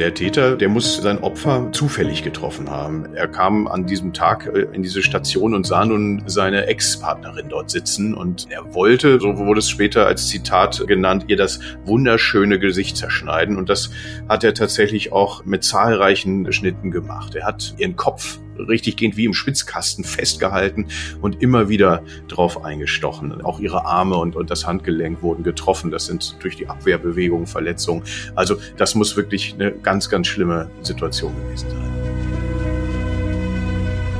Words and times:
Der 0.00 0.14
Täter, 0.14 0.56
der 0.56 0.70
muss 0.70 0.96
sein 0.96 1.18
Opfer 1.18 1.68
zufällig 1.72 2.22
getroffen 2.22 2.70
haben. 2.70 3.14
Er 3.14 3.28
kam 3.28 3.68
an 3.68 3.84
diesem 3.84 4.14
Tag 4.14 4.46
äh, 4.46 4.60
in 4.72 4.82
diese 4.82 5.02
Station 5.02 5.52
und 5.52 5.66
sah 5.66 5.84
nun 5.84 6.22
seine 6.24 6.68
Ex-Partnerin 6.68 7.50
dort 7.50 7.70
sitzen 7.70 8.14
und 8.14 8.46
er 8.48 8.72
wollte, 8.72 9.20
so 9.20 9.36
wurde 9.36 9.58
es 9.58 9.68
später 9.68 10.06
als 10.06 10.28
Zitat 10.28 10.82
genannt, 10.86 11.26
ihr 11.28 11.36
das 11.36 11.60
wunderschöne 11.84 12.58
Gesicht 12.58 12.96
zerschneiden 12.96 13.58
und 13.58 13.68
das 13.68 13.90
hat 14.26 14.42
er 14.42 14.54
tatsächlich 14.54 15.12
auch 15.12 15.44
mit 15.44 15.64
zahlreichen 15.64 16.50
Schnitten 16.50 16.90
gemacht. 16.90 17.34
Er 17.34 17.44
hat 17.44 17.74
ihren 17.76 17.94
Kopf 17.94 18.38
richtig 18.68 18.96
gehend 18.96 19.16
wie 19.16 19.24
im 19.24 19.34
Schwitzkasten 19.34 20.04
festgehalten 20.04 20.86
und 21.20 21.42
immer 21.42 21.68
wieder 21.68 22.02
drauf 22.28 22.64
eingestochen. 22.64 23.40
Auch 23.42 23.60
ihre 23.60 23.84
Arme 23.84 24.16
und, 24.16 24.36
und 24.36 24.50
das 24.50 24.66
Handgelenk 24.66 25.22
wurden 25.22 25.42
getroffen. 25.42 25.90
Das 25.90 26.06
sind 26.06 26.36
durch 26.40 26.56
die 26.56 26.68
Abwehrbewegung 26.68 27.46
Verletzungen. 27.46 28.02
Also 28.34 28.56
das 28.76 28.94
muss 28.94 29.16
wirklich 29.16 29.54
eine 29.54 29.72
ganz, 29.72 30.08
ganz 30.08 30.26
schlimme 30.26 30.70
Situation 30.82 31.32
gewesen 31.36 31.70
sein. 31.70 31.90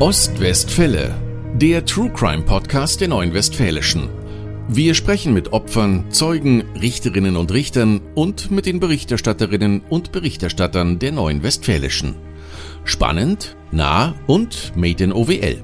Ostwestfälle, 0.01 1.15
der 1.57 1.85
True 1.85 2.11
Crime 2.11 2.43
Podcast 2.43 3.03
der 3.03 3.09
Neuen 3.09 3.35
Westfälischen. 3.35 4.09
Wir 4.73 4.95
sprechen 4.95 5.35
mit 5.35 5.53
Opfern, 5.53 6.05
Zeugen, 6.11 6.63
Richterinnen 6.81 7.37
und 7.37 7.53
Richtern 7.53 8.01
und 8.15 8.51
mit 8.51 8.67
den 8.67 8.79
Berichterstatterinnen 8.79 9.83
und 9.89 10.13
Berichterstattern 10.13 11.01
der 11.01 11.11
Neuen 11.11 11.43
Westfälischen. 11.43 12.15
Spannend, 12.85 13.57
nah 13.73 14.15
und 14.27 14.73
made 14.77 15.05
in 15.05 15.13
OWL. 15.13 15.63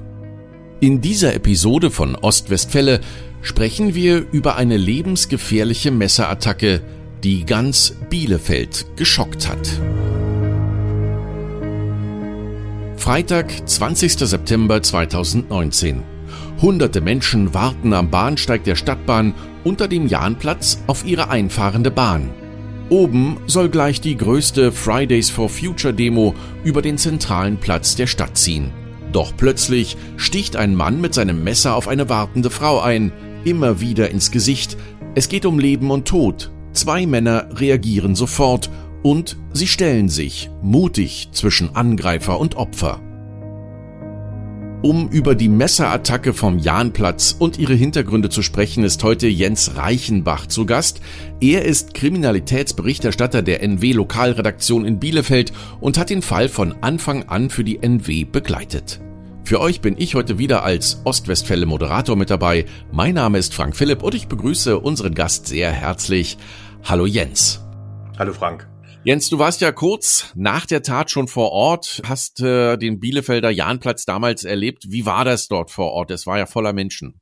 In 0.79 1.01
dieser 1.01 1.33
Episode 1.33 1.89
von 1.89 2.15
Ostwestfälle 2.15 3.01
sprechen 3.41 3.95
wir 3.95 4.25
über 4.31 4.55
eine 4.55 4.77
lebensgefährliche 4.77 5.91
Messerattacke, 5.91 6.81
die 7.23 7.45
ganz 7.45 7.95
Bielefeld 8.09 8.85
geschockt 8.95 9.49
hat. 9.49 9.67
Freitag, 12.97 13.67
20. 13.67 14.13
September 14.19 14.83
2019. 14.83 16.03
Hunderte 16.61 17.01
Menschen 17.01 17.53
warten 17.53 17.93
am 17.93 18.09
Bahnsteig 18.09 18.63
der 18.63 18.75
Stadtbahn 18.75 19.33
unter 19.63 19.87
dem 19.87 20.07
Jahnplatz 20.07 20.83
auf 20.87 21.05
ihre 21.05 21.29
einfahrende 21.29 21.91
Bahn. 21.91 22.29
Oben 22.89 23.37
soll 23.47 23.67
gleich 23.67 23.99
die 23.99 24.15
größte 24.15 24.71
Fridays 24.71 25.29
for 25.29 25.49
Future 25.49 25.93
Demo 25.93 26.33
über 26.63 26.81
den 26.81 26.97
zentralen 26.97 27.57
Platz 27.57 27.95
der 27.95 28.07
Stadt 28.07 28.37
ziehen. 28.37 28.71
Doch 29.11 29.33
plötzlich 29.35 29.97
sticht 30.15 30.55
ein 30.55 30.73
Mann 30.73 31.01
mit 31.01 31.13
seinem 31.13 31.43
Messer 31.43 31.75
auf 31.75 31.89
eine 31.89 32.07
wartende 32.07 32.49
Frau 32.49 32.79
ein, 32.79 33.11
immer 33.43 33.81
wieder 33.81 34.09
ins 34.09 34.31
Gesicht. 34.31 34.77
Es 35.15 35.27
geht 35.27 35.45
um 35.45 35.59
Leben 35.59 35.91
und 35.91 36.07
Tod. 36.07 36.51
Zwei 36.71 37.05
Männer 37.05 37.49
reagieren 37.55 38.15
sofort 38.15 38.69
und 39.03 39.37
sie 39.51 39.67
stellen 39.67 40.07
sich 40.07 40.49
mutig 40.61 41.29
zwischen 41.31 41.75
Angreifer 41.75 42.39
und 42.39 42.55
Opfer. 42.55 43.01
Um 44.83 45.09
über 45.09 45.33
die 45.33 45.49
Messerattacke 45.49 46.35
vom 46.35 46.59
Jahnplatz 46.59 47.35
und 47.37 47.57
ihre 47.57 47.73
Hintergründe 47.73 48.29
zu 48.29 48.43
sprechen, 48.43 48.83
ist 48.83 49.03
heute 49.03 49.27
Jens 49.27 49.75
Reichenbach 49.75 50.45
zu 50.45 50.67
Gast. 50.67 51.01
Er 51.41 51.65
ist 51.65 51.95
Kriminalitätsberichterstatter 51.95 53.41
der 53.41 53.63
NW 53.63 53.93
Lokalredaktion 53.93 54.85
in 54.85 54.99
Bielefeld 54.99 55.51
und 55.79 55.97
hat 55.97 56.11
den 56.11 56.21
Fall 56.21 56.47
von 56.47 56.75
Anfang 56.81 57.23
an 57.23 57.49
für 57.49 57.63
die 57.63 57.81
NW 57.81 58.25
begleitet. 58.25 59.01
Für 59.43 59.61
euch 59.61 59.81
bin 59.81 59.95
ich 59.97 60.13
heute 60.13 60.37
wieder 60.37 60.63
als 60.63 61.01
Ostwestfälle 61.05 61.65
Moderator 61.65 62.15
mit 62.15 62.29
dabei. 62.29 62.65
Mein 62.91 63.15
Name 63.15 63.39
ist 63.39 63.55
Frank 63.55 63.75
Philipp 63.75 64.03
und 64.03 64.13
ich 64.13 64.27
begrüße 64.27 64.77
unseren 64.79 65.15
Gast 65.15 65.47
sehr 65.47 65.71
herzlich. 65.71 66.37
Hallo 66.83 67.07
Jens. 67.07 67.65
Hallo 68.19 68.31
Frank. 68.31 68.67
Jens, 69.07 69.29
du 69.29 69.39
warst 69.39 69.61
ja 69.61 69.71
kurz 69.71 70.33
nach 70.35 70.65
der 70.65 70.81
Tat 70.81 71.09
schon 71.09 71.29
vor 71.29 71.53
Ort, 71.53 72.01
hast 72.05 72.41
äh, 72.41 72.75
den 72.75 72.99
Bielefelder 72.99 73.49
Jahnplatz 73.49 74.03
damals 74.03 74.43
erlebt. 74.43 74.87
Wie 74.89 75.05
war 75.05 75.23
das 75.23 75.47
dort 75.47 75.71
vor 75.71 75.93
Ort? 75.93 76.11
Es 76.11 76.27
war 76.27 76.37
ja 76.37 76.45
voller 76.45 76.73
Menschen. 76.73 77.21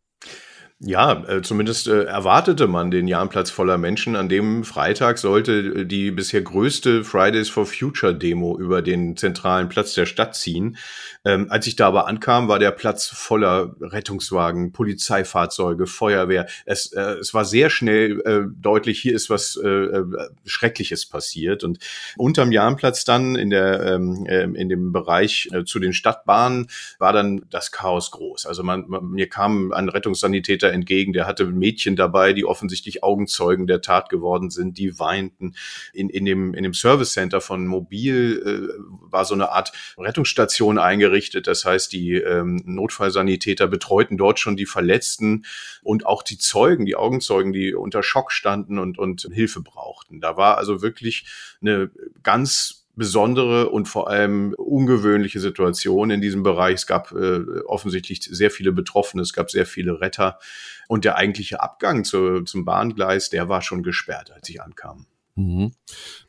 Ja, 0.81 1.23
äh, 1.29 1.41
zumindest 1.41 1.87
äh, 1.87 2.03
erwartete 2.03 2.67
man 2.67 2.91
den 2.91 3.07
Jahnplatz 3.07 3.49
voller 3.49 3.77
Menschen. 3.77 4.17
An 4.17 4.27
dem 4.27 4.65
Freitag 4.65 5.19
sollte 5.19 5.53
äh, 5.53 5.85
die 5.85 6.11
bisher 6.11 6.41
größte 6.41 7.05
Fridays 7.05 7.47
for 7.47 7.65
Future 7.65 8.13
Demo 8.13 8.59
über 8.59 8.81
den 8.81 9.15
zentralen 9.15 9.69
Platz 9.69 9.93
der 9.93 10.05
Stadt 10.05 10.35
ziehen. 10.35 10.75
Ähm, 11.23 11.47
als 11.49 11.65
ich 11.65 11.77
da 11.77 11.87
aber 11.87 12.07
ankam, 12.07 12.49
war 12.49 12.59
der 12.59 12.71
Platz 12.71 13.07
voller 13.07 13.73
Rettungswagen, 13.79 14.73
Polizeifahrzeuge, 14.73 15.87
Feuerwehr. 15.87 16.45
Es, 16.65 16.91
äh, 16.91 17.19
es 17.19 17.33
war 17.33 17.45
sehr 17.45 17.69
schnell 17.69 18.21
äh, 18.25 18.41
deutlich, 18.61 18.99
hier 18.99 19.15
ist 19.15 19.29
was 19.29 19.55
äh, 19.55 20.03
Schreckliches 20.43 21.05
passiert. 21.05 21.63
Und 21.63 21.79
unterm 22.17 22.51
Jahnplatz 22.51 23.05
dann 23.05 23.37
in 23.37 23.49
der 23.49 23.81
ähm, 23.81 24.27
ähm, 24.29 24.55
in 24.55 24.67
dem 24.67 24.91
Bereich 24.91 25.49
zu 25.65 25.79
den 25.79 25.93
Stadtbahnen 25.93 26.67
war 26.99 27.13
dann 27.13 27.45
das 27.49 27.71
Chaos 27.71 28.11
groß. 28.11 28.45
Also 28.45 28.61
man, 28.61 28.85
man 28.87 29.05
mir 29.11 29.29
kam 29.29 29.71
ein 29.71 29.87
Rettungssanitäter 29.89 30.64
Täter 30.65 30.73
entgegen. 30.73 31.13
Der 31.13 31.27
hatte 31.27 31.45
Mädchen 31.45 31.95
dabei, 31.95 32.33
die 32.33 32.45
offensichtlich 32.45 33.03
Augenzeugen 33.03 33.67
der 33.67 33.81
Tat 33.81 34.09
geworden 34.09 34.49
sind, 34.49 34.77
die 34.77 34.99
weinten. 34.99 35.55
In, 35.93 36.09
in, 36.09 36.25
dem, 36.25 36.53
in 36.53 36.63
dem 36.63 36.73
Service 36.73 37.13
Center 37.13 37.41
von 37.41 37.67
Mobil 37.67 38.41
äh, 38.45 39.11
war 39.11 39.25
so 39.25 39.33
eine 39.33 39.51
Art 39.51 39.71
Rettungsstation 39.97 40.77
eingerichtet. 40.77 41.47
Das 41.47 41.65
heißt, 41.65 41.91
die 41.93 42.13
ähm, 42.13 42.61
Notfallsanitäter 42.65 43.67
betreuten 43.67 44.17
dort 44.17 44.39
schon 44.39 44.57
die 44.57 44.65
Verletzten 44.65 45.45
und 45.83 46.05
auch 46.05 46.23
die 46.23 46.37
Zeugen, 46.37 46.85
die 46.85 46.95
Augenzeugen, 46.95 47.53
die 47.53 47.73
unter 47.73 48.03
Schock 48.03 48.31
standen 48.31 48.79
und, 48.79 48.97
und 48.97 49.27
Hilfe 49.31 49.61
brauchten. 49.61 50.21
Da 50.21 50.37
war 50.37 50.57
also 50.57 50.81
wirklich 50.81 51.25
eine 51.61 51.91
ganz 52.23 52.84
besondere 52.95 53.69
und 53.69 53.87
vor 53.87 54.09
allem 54.09 54.53
ungewöhnliche 54.57 55.39
Situation 55.39 56.09
in 56.09 56.21
diesem 56.21 56.43
Bereich. 56.43 56.75
Es 56.75 56.87
gab 56.87 57.11
äh, 57.11 57.41
offensichtlich 57.65 58.21
sehr 58.21 58.51
viele 58.51 58.71
Betroffene, 58.71 59.21
es 59.21 59.33
gab 59.33 59.51
sehr 59.51 59.65
viele 59.65 60.01
Retter 60.01 60.39
und 60.87 61.05
der 61.05 61.17
eigentliche 61.17 61.61
Abgang 61.61 62.03
zu, 62.03 62.43
zum 62.43 62.65
Bahngleis, 62.65 63.29
der 63.29 63.49
war 63.49 63.61
schon 63.61 63.83
gesperrt, 63.83 64.31
als 64.31 64.49
ich 64.49 64.61
ankam. 64.61 65.07
Mhm. 65.35 65.73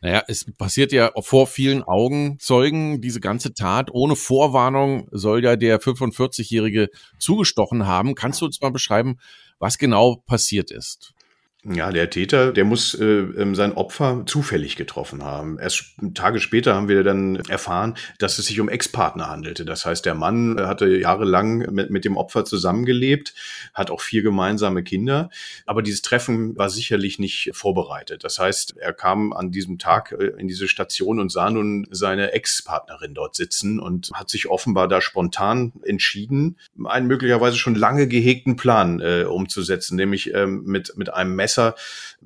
Naja, 0.00 0.24
es 0.26 0.44
passiert 0.58 0.90
ja 0.90 1.12
vor 1.20 1.46
vielen 1.46 1.84
Augenzeugen 1.84 3.00
diese 3.00 3.20
ganze 3.20 3.54
Tat. 3.54 3.90
Ohne 3.92 4.16
Vorwarnung 4.16 5.08
soll 5.12 5.44
ja 5.44 5.54
der 5.54 5.80
45-Jährige 5.80 6.90
zugestochen 7.18 7.86
haben. 7.86 8.16
Kannst 8.16 8.40
du 8.40 8.46
uns 8.46 8.60
mal 8.60 8.72
beschreiben, 8.72 9.18
was 9.60 9.78
genau 9.78 10.16
passiert 10.26 10.72
ist? 10.72 11.14
Ja, 11.68 11.90
der 11.90 12.10
Täter, 12.10 12.52
der 12.52 12.64
muss 12.64 12.94
äh, 12.94 13.04
ähm, 13.04 13.56
sein 13.56 13.72
Opfer 13.72 14.22
zufällig 14.26 14.76
getroffen 14.76 15.24
haben. 15.24 15.58
Erst 15.58 15.94
Tage 16.14 16.38
später 16.38 16.76
haben 16.76 16.86
wir 16.86 17.02
dann 17.02 17.36
erfahren, 17.48 17.96
dass 18.20 18.38
es 18.38 18.46
sich 18.46 18.60
um 18.60 18.68
Ex-Partner 18.68 19.28
handelte. 19.28 19.64
Das 19.64 19.84
heißt, 19.84 20.06
der 20.06 20.14
Mann 20.14 20.60
hatte 20.60 20.86
jahrelang 20.86 21.74
mit, 21.74 21.90
mit 21.90 22.04
dem 22.04 22.16
Opfer 22.16 22.44
zusammengelebt, 22.44 23.34
hat 23.74 23.90
auch 23.90 24.00
vier 24.00 24.22
gemeinsame 24.22 24.84
Kinder. 24.84 25.28
Aber 25.64 25.82
dieses 25.82 26.02
Treffen 26.02 26.56
war 26.56 26.70
sicherlich 26.70 27.18
nicht 27.18 27.50
vorbereitet. 27.52 28.22
Das 28.22 28.38
heißt, 28.38 28.76
er 28.76 28.92
kam 28.92 29.32
an 29.32 29.50
diesem 29.50 29.78
Tag 29.78 30.12
äh, 30.12 30.34
in 30.38 30.46
diese 30.46 30.68
Station 30.68 31.18
und 31.18 31.32
sah 31.32 31.50
nun 31.50 31.88
seine 31.90 32.32
Ex-Partnerin 32.32 33.12
dort 33.12 33.34
sitzen 33.34 33.80
und 33.80 34.10
hat 34.14 34.30
sich 34.30 34.48
offenbar 34.48 34.86
da 34.86 35.00
spontan 35.00 35.72
entschieden, 35.82 36.58
einen 36.84 37.08
möglicherweise 37.08 37.56
schon 37.56 37.74
lange 37.74 38.06
gehegten 38.06 38.54
Plan 38.54 39.00
äh, 39.00 39.24
umzusetzen, 39.24 39.96
nämlich 39.96 40.32
ähm, 40.32 40.62
mit, 40.64 40.96
mit 40.96 41.12
einem 41.12 41.34
Messer 41.34 41.55
Messer 41.56 41.74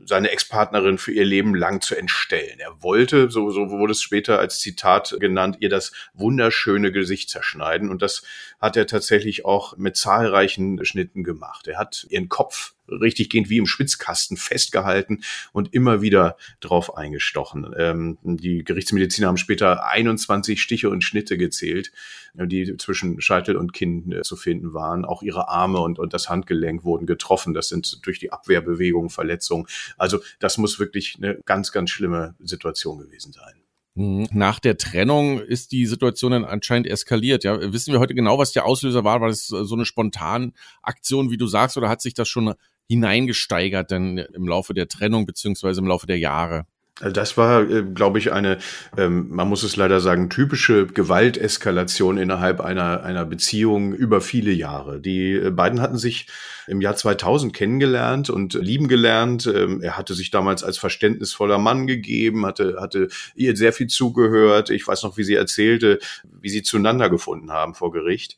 seine 0.04 0.30
Ex-Partnerin 0.30 0.98
für 0.98 1.12
ihr 1.12 1.24
Leben 1.24 1.54
lang 1.54 1.80
zu 1.80 1.94
entstellen. 1.94 2.58
Er 2.58 2.82
wollte, 2.82 3.30
so, 3.30 3.50
so 3.50 3.70
wurde 3.70 3.92
es 3.92 4.02
später 4.02 4.38
als 4.38 4.60
Zitat 4.60 5.16
genannt, 5.20 5.58
ihr 5.60 5.68
das 5.68 5.92
wunderschöne 6.14 6.90
Gesicht 6.92 7.30
zerschneiden. 7.30 7.90
Und 7.90 8.02
das 8.02 8.22
hat 8.60 8.76
er 8.76 8.86
tatsächlich 8.86 9.44
auch 9.44 9.76
mit 9.76 9.96
zahlreichen 9.96 10.84
Schnitten 10.84 11.22
gemacht. 11.22 11.66
Er 11.68 11.78
hat 11.78 12.06
ihren 12.08 12.28
Kopf 12.28 12.74
richtig 12.90 13.30
gehend 13.30 13.50
wie 13.50 13.58
im 13.58 13.66
Schwitzkasten 13.66 14.36
festgehalten 14.36 15.22
und 15.52 15.72
immer 15.74 16.02
wieder 16.02 16.36
drauf 16.60 16.96
eingestochen. 16.96 17.74
Ähm, 17.78 18.18
die 18.22 18.64
Gerichtsmediziner 18.64 19.28
haben 19.28 19.36
später 19.36 19.86
21 19.86 20.60
Stiche 20.60 20.90
und 20.90 21.02
Schnitte 21.02 21.38
gezählt, 21.38 21.92
die 22.34 22.76
zwischen 22.76 23.20
Scheitel 23.20 23.56
und 23.56 23.72
Kinn 23.72 24.12
äh, 24.12 24.22
zu 24.22 24.36
finden 24.36 24.72
waren. 24.72 25.04
Auch 25.04 25.22
ihre 25.22 25.48
Arme 25.48 25.80
und, 25.80 25.98
und 25.98 26.12
das 26.12 26.28
Handgelenk 26.28 26.84
wurden 26.84 27.06
getroffen. 27.06 27.54
Das 27.54 27.68
sind 27.68 28.04
durch 28.06 28.18
die 28.18 28.32
Abwehrbewegung 28.32 29.10
Verletzungen. 29.10 29.66
Also 29.96 30.20
das 30.38 30.58
muss 30.58 30.78
wirklich 30.78 31.16
eine 31.18 31.38
ganz, 31.44 31.72
ganz 31.72 31.90
schlimme 31.90 32.34
Situation 32.40 32.98
gewesen 32.98 33.32
sein. 33.32 33.60
Mhm. 33.94 34.28
Nach 34.32 34.60
der 34.60 34.76
Trennung 34.76 35.40
ist 35.40 35.72
die 35.72 35.86
Situation 35.86 36.32
dann 36.32 36.44
anscheinend 36.44 36.86
eskaliert. 36.86 37.44
Ja, 37.44 37.72
wissen 37.72 37.92
wir 37.92 38.00
heute 38.00 38.14
genau, 38.14 38.38
was 38.38 38.52
der 38.52 38.64
Auslöser 38.64 39.04
war? 39.04 39.20
War 39.20 39.28
das 39.28 39.46
so 39.46 39.74
eine 39.74 39.84
spontane 39.84 40.52
Aktion, 40.82 41.30
wie 41.30 41.36
du 41.36 41.46
sagst, 41.46 41.76
oder 41.76 41.88
hat 41.88 42.00
sich 42.00 42.14
das 42.14 42.28
schon 42.28 42.54
hineingesteigert 42.90 43.92
denn 43.92 44.18
im 44.18 44.48
Laufe 44.48 44.74
der 44.74 44.88
Trennung 44.88 45.24
beziehungsweise 45.24 45.80
im 45.80 45.86
Laufe 45.86 46.08
der 46.08 46.18
Jahre? 46.18 46.66
Also 47.00 47.14
das 47.14 47.36
war, 47.38 47.62
äh, 47.70 47.82
glaube 47.82 48.18
ich, 48.18 48.30
eine, 48.32 48.58
ähm, 48.98 49.28
man 49.30 49.48
muss 49.48 49.62
es 49.62 49.76
leider 49.76 50.00
sagen, 50.00 50.28
typische 50.28 50.86
Gewalteskalation 50.86 52.18
innerhalb 52.18 52.60
einer, 52.60 53.02
einer 53.02 53.24
Beziehung 53.24 53.94
über 53.94 54.20
viele 54.20 54.50
Jahre. 54.50 55.00
Die 55.00 55.38
beiden 55.50 55.80
hatten 55.80 55.96
sich 55.96 56.26
im 56.66 56.82
Jahr 56.82 56.96
2000 56.96 57.54
kennengelernt 57.54 58.28
und 58.28 58.52
lieben 58.54 58.86
gelernt. 58.86 59.46
Ähm, 59.46 59.80
er 59.80 59.96
hatte 59.96 60.12
sich 60.12 60.30
damals 60.30 60.62
als 60.62 60.76
verständnisvoller 60.76 61.58
Mann 61.58 61.86
gegeben, 61.86 62.44
hatte, 62.44 62.76
hatte 62.80 63.08
ihr 63.34 63.56
sehr 63.56 63.72
viel 63.72 63.86
zugehört. 63.86 64.68
Ich 64.68 64.86
weiß 64.86 65.02
noch, 65.04 65.16
wie 65.16 65.24
sie 65.24 65.36
erzählte, 65.36 66.00
wie 66.42 66.50
sie 66.50 66.62
zueinander 66.62 67.08
gefunden 67.08 67.50
haben 67.50 67.74
vor 67.74 67.92
Gericht. 67.92 68.36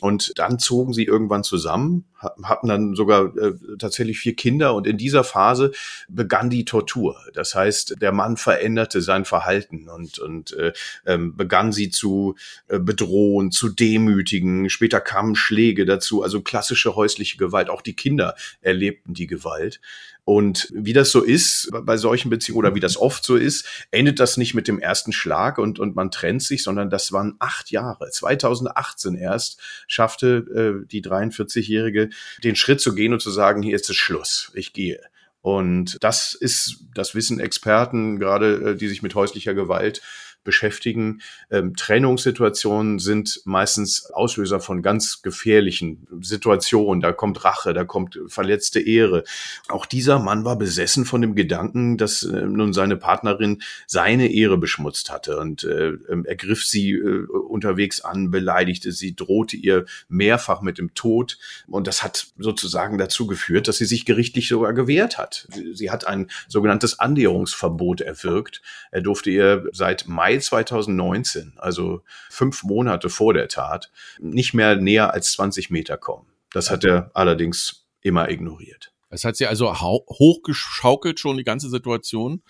Und 0.00 0.32
dann 0.36 0.58
zogen 0.58 0.92
sie 0.92 1.04
irgendwann 1.04 1.44
zusammen, 1.44 2.06
hatten 2.42 2.68
dann 2.68 2.94
sogar 2.94 3.36
äh, 3.36 3.52
tatsächlich 3.78 4.18
vier 4.18 4.34
Kinder 4.34 4.74
und 4.74 4.86
in 4.86 4.96
dieser 4.96 5.22
Phase 5.22 5.72
begann 6.08 6.50
die 6.50 6.64
Tortur. 6.64 7.16
Das 7.34 7.54
heißt, 7.54 7.96
der 8.00 8.12
Mann 8.12 8.36
veränderte 8.36 9.02
sein 9.02 9.24
Verhalten 9.24 9.88
und, 9.88 10.18
und 10.18 10.52
äh, 10.54 10.72
ähm, 11.06 11.36
begann 11.36 11.72
sie 11.72 11.90
zu 11.90 12.36
äh, 12.68 12.78
bedrohen, 12.78 13.50
zu 13.50 13.68
demütigen. 13.68 14.70
Später 14.70 15.00
kamen 15.00 15.36
Schläge 15.36 15.84
dazu, 15.84 16.22
also 16.22 16.40
klassische 16.40 16.96
häusliche 16.96 17.36
Gewalt. 17.36 17.68
Auch 17.68 17.82
die 17.82 17.94
Kinder 17.94 18.34
erlebten 18.60 19.14
die 19.14 19.26
Gewalt. 19.26 19.80
Und 20.24 20.68
wie 20.72 20.92
das 20.92 21.10
so 21.10 21.20
ist 21.22 21.68
bei 21.82 21.96
solchen 21.96 22.30
Beziehungen 22.30 22.58
oder 22.58 22.74
wie 22.76 22.80
das 22.80 22.96
oft 22.96 23.24
so 23.24 23.34
ist, 23.36 23.66
endet 23.90 24.20
das 24.20 24.36
nicht 24.36 24.54
mit 24.54 24.68
dem 24.68 24.78
ersten 24.78 25.12
Schlag 25.12 25.58
und, 25.58 25.80
und 25.80 25.96
man 25.96 26.12
trennt 26.12 26.42
sich, 26.42 26.62
sondern 26.62 26.90
das 26.90 27.10
waren 27.10 27.34
acht 27.40 27.72
Jahre. 27.72 28.08
2018 28.08 29.16
erst 29.16 29.60
schaffte 29.88 30.82
äh, 30.84 30.86
die 30.86 31.02
43-Jährige 31.02 32.10
den 32.44 32.54
Schritt 32.54 32.80
zu 32.80 32.94
gehen 32.94 33.12
und 33.12 33.20
zu 33.20 33.30
sagen, 33.30 33.62
hier 33.62 33.74
ist 33.74 33.90
es 33.90 33.96
Schluss, 33.96 34.52
ich 34.54 34.72
gehe. 34.72 35.00
Und 35.40 35.98
das 36.04 36.34
ist, 36.34 36.84
das 36.94 37.16
wissen 37.16 37.40
Experten, 37.40 38.20
gerade 38.20 38.70
äh, 38.70 38.76
die 38.76 38.86
sich 38.86 39.02
mit 39.02 39.16
häuslicher 39.16 39.54
Gewalt 39.54 40.02
beschäftigen. 40.44 41.20
Ähm, 41.50 41.74
Trennungssituationen 41.76 42.98
sind 42.98 43.40
meistens 43.44 44.10
Auslöser 44.10 44.60
von 44.60 44.82
ganz 44.82 45.22
gefährlichen 45.22 46.06
Situationen. 46.20 47.00
Da 47.00 47.12
kommt 47.12 47.44
Rache, 47.44 47.74
da 47.74 47.84
kommt 47.84 48.18
verletzte 48.26 48.80
Ehre. 48.80 49.24
Auch 49.68 49.86
dieser 49.86 50.18
Mann 50.18 50.44
war 50.44 50.56
besessen 50.56 51.04
von 51.04 51.20
dem 51.20 51.34
Gedanken, 51.34 51.96
dass 51.96 52.22
äh, 52.22 52.42
nun 52.42 52.72
seine 52.72 52.96
Partnerin 52.96 53.62
seine 53.86 54.32
Ehre 54.32 54.58
beschmutzt 54.58 55.10
hatte 55.10 55.38
und 55.38 55.64
äh, 55.64 55.88
ähm, 56.08 56.24
er 56.24 56.36
griff 56.36 56.64
sie 56.64 56.92
äh, 56.92 57.26
unterwegs 57.26 58.00
an, 58.00 58.30
beleidigte 58.30 58.92
sie, 58.92 59.14
drohte 59.14 59.56
ihr 59.56 59.86
mehrfach 60.08 60.62
mit 60.62 60.78
dem 60.78 60.94
Tod. 60.94 61.38
Und 61.66 61.86
das 61.86 62.02
hat 62.02 62.28
sozusagen 62.38 62.98
dazu 62.98 63.26
geführt, 63.26 63.68
dass 63.68 63.78
sie 63.78 63.84
sich 63.84 64.04
gerichtlich 64.04 64.48
sogar 64.48 64.72
gewehrt 64.72 65.18
hat. 65.18 65.48
Sie 65.72 65.90
hat 65.90 66.06
ein 66.06 66.28
sogenanntes 66.48 66.98
Annäherungsverbot 66.98 68.00
erwirkt. 68.00 68.62
Er 68.90 69.00
durfte 69.00 69.30
ihr 69.30 69.68
seit 69.72 70.06
Mai 70.08 70.31
Mai 70.32 70.38
2019, 70.38 71.54
also 71.56 72.02
fünf 72.30 72.62
Monate 72.64 73.08
vor 73.08 73.34
der 73.34 73.48
Tat, 73.48 73.90
nicht 74.18 74.54
mehr 74.54 74.76
näher 74.76 75.12
als 75.12 75.32
20 75.32 75.70
Meter 75.70 75.96
kommen. 75.96 76.26
Das 76.52 76.70
hat 76.70 76.84
er 76.84 77.10
allerdings 77.14 77.86
immer 78.02 78.30
ignoriert. 78.30 78.92
Das 79.10 79.24
hat 79.24 79.36
sie 79.36 79.46
also 79.46 79.78
hochgeschaukelt 79.78 81.20
schon 81.20 81.36
die 81.36 81.44
ganze 81.44 81.68
Situation. 81.68 82.42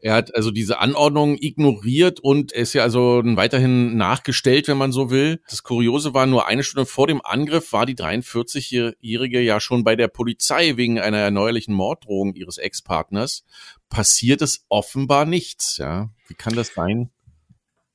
Er 0.00 0.14
hat 0.14 0.34
also 0.34 0.50
diese 0.50 0.78
Anordnung 0.78 1.36
ignoriert 1.38 2.20
und 2.20 2.52
ist 2.52 2.72
ja 2.72 2.82
also 2.82 3.20
weiterhin 3.22 3.98
nachgestellt, 3.98 4.66
wenn 4.66 4.78
man 4.78 4.92
so 4.92 5.10
will. 5.10 5.42
Das 5.50 5.62
Kuriose 5.62 6.14
war, 6.14 6.24
nur 6.24 6.46
eine 6.46 6.62
Stunde 6.64 6.86
vor 6.86 7.06
dem 7.06 7.20
Angriff 7.22 7.74
war 7.74 7.84
die 7.84 7.96
43-Jährige 7.96 9.42
ja 9.42 9.60
schon 9.60 9.84
bei 9.84 9.94
der 9.94 10.08
Polizei 10.08 10.78
wegen 10.78 10.98
einer 10.98 11.18
erneuerlichen 11.18 11.74
Morddrohung 11.74 12.34
ihres 12.34 12.56
Ex-Partners. 12.56 13.44
Passiert 13.90 14.40
es 14.40 14.64
offenbar 14.68 15.26
nichts, 15.26 15.76
ja. 15.76 16.10
Wie 16.28 16.34
kann 16.34 16.54
das 16.54 16.74
sein? 16.74 17.10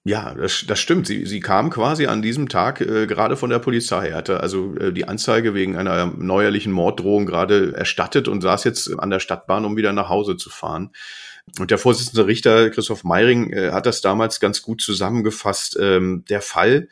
Ja, 0.07 0.35
das, 0.35 0.65
das 0.67 0.79
stimmt. 0.79 1.07
Sie, 1.07 1.25
sie 1.25 1.39
kam 1.39 1.71
quasi 1.71 2.05
an 2.05 2.21
diesem 2.21 2.47
Tag 2.47 2.79
äh, 2.79 3.07
gerade 3.07 3.35
von 3.35 3.49
der 3.49 3.57
Polizei. 3.57 4.09
Er 4.09 4.17
hatte 4.17 4.39
also 4.39 4.75
äh, 4.75 4.93
die 4.93 5.07
Anzeige 5.07 5.55
wegen 5.55 5.77
einer 5.77 6.05
neuerlichen 6.05 6.71
Morddrohung 6.71 7.25
gerade 7.25 7.73
erstattet 7.75 8.27
und 8.27 8.41
saß 8.41 8.65
jetzt 8.65 8.99
an 8.99 9.09
der 9.09 9.19
Stadtbahn, 9.19 9.65
um 9.65 9.77
wieder 9.77 9.93
nach 9.93 10.07
Hause 10.07 10.37
zu 10.37 10.51
fahren. 10.51 10.91
Und 11.57 11.71
der 11.71 11.79
Vorsitzende 11.79 12.27
Richter 12.27 12.69
Christoph 12.69 13.03
Meiring 13.03 13.51
äh, 13.51 13.71
hat 13.71 13.87
das 13.87 14.01
damals 14.01 14.39
ganz 14.39 14.61
gut 14.61 14.81
zusammengefasst. 14.81 15.75
Ähm, 15.81 16.23
der 16.29 16.43
Fall 16.43 16.87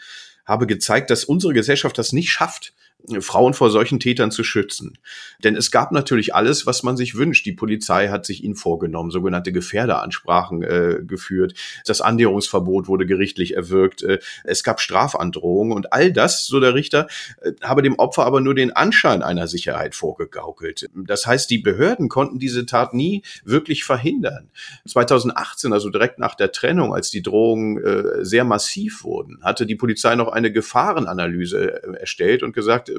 habe 0.46 0.66
gezeigt, 0.66 1.12
dass 1.12 1.24
unsere 1.24 1.54
Gesellschaft 1.54 2.00
das 2.00 2.14
nicht 2.14 2.32
schafft, 2.32 2.74
Frauen 3.20 3.54
vor 3.54 3.70
solchen 3.70 4.00
Tätern 4.00 4.32
zu 4.32 4.44
schützen. 4.44 4.98
Denn 5.44 5.56
es 5.56 5.72
gab 5.72 5.92
natürlich 5.92 6.34
alles, 6.36 6.66
was 6.66 6.84
man 6.84 6.96
sich 6.96 7.16
wünscht. 7.16 7.46
Die 7.46 7.52
Polizei 7.52 8.08
hat 8.08 8.26
sich 8.26 8.44
ihnen 8.44 8.56
vorgenommen, 8.56 9.12
sogenannte 9.12 9.52
Gefährderansprachen 9.52 10.64
äh, 10.64 11.00
geführt. 11.06 11.54
Das 11.86 12.00
Annäherungsverbot 12.00 12.88
wurde 12.88 13.06
gerichtlich 13.06 13.56
erwirkt. 13.56 14.04
Äh, 14.04 14.20
es 14.46 14.64
gab 14.64 14.80
Strafandrohungen 14.80 15.74
und 15.74 15.92
all 15.92 16.14
das, 16.14 16.46
so 16.46 16.60
der 16.62 16.76
Richter, 16.76 17.08
äh, 17.42 17.52
habe 17.62 17.82
dem 17.82 17.96
Opfer 18.00 18.26
aber 18.26 18.40
nur 18.40 18.56
den 18.56 18.72
Anschein 18.72 19.22
einer 19.22 19.48
Sicherheit 19.48 19.96
vorgegaukelt. 19.96 20.90
Das 20.96 21.26
heißt, 21.26 21.50
die 21.50 21.60
Behörden 21.60 22.08
konnten 22.08 22.40
diese 22.40 22.66
Tat 22.66 22.94
nie 22.94 23.24
wirklich 23.44 23.84
verhindern. 23.84 24.50
2018, 24.88 25.74
also 25.74 25.90
direkt 25.90 26.20
nach 26.20 26.36
der 26.36 26.54
Trennung, 26.54 26.94
als 26.94 27.12
die 27.12 27.22
Drohungen 27.22 27.84
äh, 27.84 28.24
sehr 28.24 28.46
massiv 28.46 29.04
wurden, 29.04 29.40
hatte 29.44 29.66
die 29.66 29.76
Polizei 29.76 30.16
noch 30.16 30.30
eine 30.30 30.54
Gefahrenanalyse 30.54 31.84
äh, 31.84 32.00
erstellt 32.00 32.44
und 32.44 32.54
gesagt, 32.54 32.93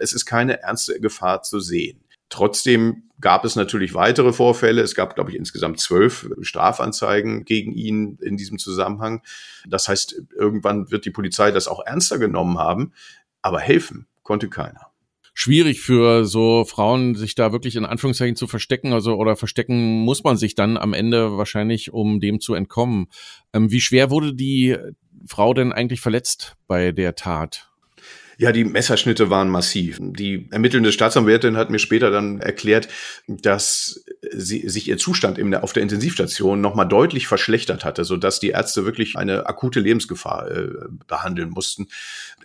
es 0.00 0.12
ist 0.12 0.26
keine 0.26 0.62
ernste 0.62 1.00
Gefahr 1.00 1.42
zu 1.42 1.60
sehen. 1.60 2.00
Trotzdem 2.28 3.04
gab 3.20 3.44
es 3.44 3.54
natürlich 3.54 3.94
weitere 3.94 4.32
Vorfälle. 4.32 4.82
Es 4.82 4.94
gab, 4.94 5.14
glaube 5.14 5.30
ich, 5.30 5.36
insgesamt 5.36 5.78
zwölf 5.78 6.28
Strafanzeigen 6.40 7.44
gegen 7.44 7.72
ihn 7.72 8.18
in 8.20 8.36
diesem 8.36 8.58
Zusammenhang. 8.58 9.22
Das 9.66 9.88
heißt, 9.88 10.22
irgendwann 10.36 10.90
wird 10.90 11.04
die 11.04 11.10
Polizei 11.10 11.52
das 11.52 11.68
auch 11.68 11.84
ernster 11.86 12.18
genommen 12.18 12.58
haben, 12.58 12.92
aber 13.42 13.60
helfen 13.60 14.06
konnte 14.22 14.48
keiner 14.48 14.90
schwierig 15.38 15.82
für 15.82 16.24
so 16.24 16.64
Frauen, 16.64 17.14
sich 17.14 17.34
da 17.34 17.52
wirklich 17.52 17.76
in 17.76 17.84
Anführungszeichen 17.84 18.36
zu 18.36 18.46
verstecken. 18.46 18.92
Also 18.94 19.14
oder 19.16 19.36
verstecken 19.36 20.00
muss 20.00 20.24
man 20.24 20.38
sich 20.38 20.54
dann 20.54 20.78
am 20.78 20.94
Ende 20.94 21.36
wahrscheinlich, 21.36 21.92
um 21.92 22.20
dem 22.20 22.40
zu 22.40 22.54
entkommen. 22.54 23.08
Ähm, 23.52 23.70
wie 23.70 23.82
schwer 23.82 24.10
wurde 24.10 24.34
die 24.34 24.76
Frau 25.26 25.52
denn 25.52 25.72
eigentlich 25.72 26.00
verletzt 26.00 26.56
bei 26.66 26.90
der 26.90 27.14
Tat? 27.14 27.65
Ja, 28.38 28.52
die 28.52 28.64
Messerschnitte 28.64 29.30
waren 29.30 29.48
massiv. 29.48 29.98
Die 30.00 30.48
ermittelnde 30.50 30.92
Staatsanwältin 30.92 31.56
hat 31.56 31.70
mir 31.70 31.78
später 31.78 32.10
dann 32.10 32.38
erklärt, 32.40 32.88
dass 33.26 34.04
sie, 34.30 34.68
sich 34.68 34.88
ihr 34.88 34.98
Zustand 34.98 35.38
in 35.38 35.54
auf 35.54 35.72
der 35.72 35.82
Intensivstation 35.82 36.60
nochmal 36.60 36.86
deutlich 36.86 37.26
verschlechtert 37.26 37.84
hatte, 37.84 38.04
sodass 38.04 38.38
die 38.38 38.50
Ärzte 38.50 38.84
wirklich 38.84 39.16
eine 39.16 39.46
akute 39.46 39.80
Lebensgefahr 39.80 40.50
äh, 40.50 40.68
behandeln 41.06 41.48
mussten. 41.48 41.88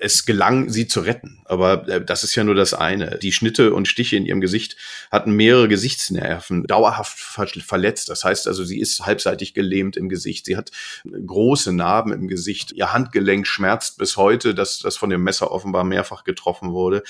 Es 0.03 0.25
gelang, 0.25 0.69
sie 0.69 0.87
zu 0.87 1.01
retten. 1.01 1.43
Aber 1.45 1.87
äh, 1.87 2.03
das 2.03 2.23
ist 2.23 2.33
ja 2.33 2.43
nur 2.43 2.55
das 2.55 2.73
eine. 2.73 3.19
Die 3.19 3.31
Schnitte 3.31 3.73
und 3.73 3.87
Stiche 3.87 4.15
in 4.15 4.25
ihrem 4.25 4.41
Gesicht 4.41 4.75
hatten 5.11 5.31
mehrere 5.31 5.67
Gesichtsnerven 5.67 6.63
dauerhaft 6.63 7.19
ver 7.19 7.47
verletzt. 7.47 8.09
Das 8.09 8.23
heißt 8.23 8.47
also, 8.47 8.63
sie 8.63 8.79
ist 8.79 9.05
halbseitig 9.05 9.53
gelähmt 9.53 9.97
im 9.97 10.09
Gesicht. 10.09 10.45
Sie 10.47 10.57
hat 10.57 10.71
große 11.05 11.71
Narben 11.71 12.13
im 12.13 12.27
Gesicht. 12.27 12.71
Ihr 12.71 12.91
Handgelenk 12.93 13.45
schmerzt 13.45 13.99
bis 13.99 14.17
heute, 14.17 14.55
dass 14.55 14.79
das 14.79 14.97
von 14.97 15.11
dem 15.11 15.23
Messer 15.23 15.51
offenbar 15.51 15.83
mehrfach 15.83 16.23
getroffen 16.23 16.71
wurde. 16.71 17.03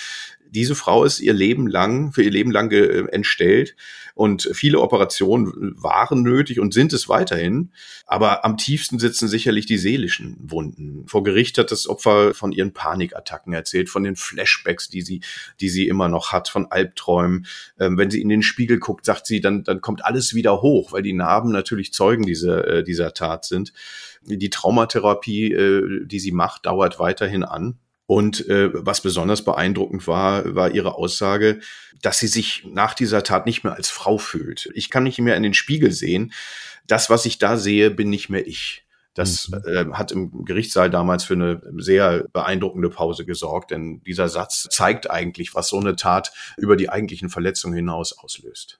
Diese 0.51 0.75
Frau 0.75 1.03
ist 1.03 1.19
ihr 1.19 1.33
Leben 1.33 1.67
lang, 1.67 2.13
für 2.13 2.23
ihr 2.23 2.31
Leben 2.31 2.51
lang 2.51 2.71
entstellt 2.71 3.75
und 4.13 4.49
viele 4.53 4.79
Operationen 4.79 5.73
waren 5.77 6.21
nötig 6.21 6.59
und 6.59 6.73
sind 6.73 6.93
es 6.93 7.09
weiterhin. 7.09 7.71
Aber 8.05 8.45
am 8.45 8.57
tiefsten 8.57 8.99
sitzen 8.99 9.27
sicherlich 9.27 9.65
die 9.65 9.77
seelischen 9.77 10.37
Wunden. 10.39 11.07
Vor 11.07 11.23
Gericht 11.23 11.57
hat 11.57 11.71
das 11.71 11.87
Opfer 11.87 12.33
von 12.33 12.51
ihren 12.51 12.73
Panikattacken 12.73 13.53
erzählt, 13.53 13.89
von 13.89 14.03
den 14.03 14.15
Flashbacks, 14.15 14.89
die 14.89 15.01
sie, 15.01 15.21
die 15.59 15.69
sie 15.69 15.87
immer 15.87 16.09
noch 16.09 16.31
hat, 16.31 16.49
von 16.49 16.67
Albträumen. 16.71 17.45
Ähm, 17.79 17.97
wenn 17.97 18.11
sie 18.11 18.21
in 18.21 18.29
den 18.29 18.43
Spiegel 18.43 18.79
guckt, 18.79 19.05
sagt 19.05 19.25
sie, 19.25 19.41
dann, 19.41 19.63
dann 19.63 19.81
kommt 19.81 20.03
alles 20.05 20.33
wieder 20.33 20.61
hoch, 20.61 20.91
weil 20.91 21.03
die 21.03 21.13
Narben 21.13 21.51
natürlich 21.51 21.93
Zeugen 21.93 22.25
dieser, 22.25 22.67
äh, 22.67 22.83
dieser 22.83 23.13
Tat 23.13 23.45
sind. 23.45 23.73
Die 24.23 24.49
Traumatherapie, 24.49 25.53
äh, 25.53 26.05
die 26.05 26.19
sie 26.19 26.31
macht, 26.31 26.65
dauert 26.65 26.99
weiterhin 26.99 27.43
an. 27.43 27.79
Und 28.07 28.47
äh, 28.49 28.71
was 28.73 29.01
besonders 29.01 29.45
beeindruckend 29.45 30.05
war, 30.07 30.55
war 30.55 30.71
ihre 30.71 30.95
Aussage, 30.95 31.61
dass 32.01 32.19
sie 32.19 32.27
sich 32.27 32.65
nach 32.65 32.93
dieser 32.93 33.23
Tat 33.23 33.45
nicht 33.45 33.63
mehr 33.63 33.73
als 33.73 33.89
Frau 33.89 34.17
fühlt. 34.17 34.69
Ich 34.73 34.89
kann 34.89 35.03
nicht 35.03 35.19
mehr 35.19 35.37
in 35.37 35.43
den 35.43 35.53
Spiegel 35.53 35.91
sehen. 35.91 36.33
Das, 36.87 37.09
was 37.09 37.25
ich 37.25 37.37
da 37.37 37.57
sehe, 37.57 37.89
bin 37.89 38.09
nicht 38.09 38.29
mehr 38.29 38.45
ich. 38.45 38.85
Das 39.13 39.49
mhm. 39.49 39.61
äh, 39.65 39.93
hat 39.93 40.11
im 40.11 40.45
Gerichtssaal 40.45 40.89
damals 40.89 41.23
für 41.23 41.33
eine 41.33 41.61
sehr 41.77 42.25
beeindruckende 42.31 42.89
Pause 42.89 43.25
gesorgt, 43.25 43.71
denn 43.71 44.01
dieser 44.05 44.29
Satz 44.29 44.67
zeigt 44.69 45.09
eigentlich, 45.09 45.53
was 45.53 45.67
so 45.69 45.79
eine 45.79 45.95
Tat 45.95 46.31
über 46.57 46.77
die 46.77 46.89
eigentlichen 46.89 47.29
Verletzungen 47.29 47.75
hinaus 47.75 48.17
auslöst. 48.17 48.79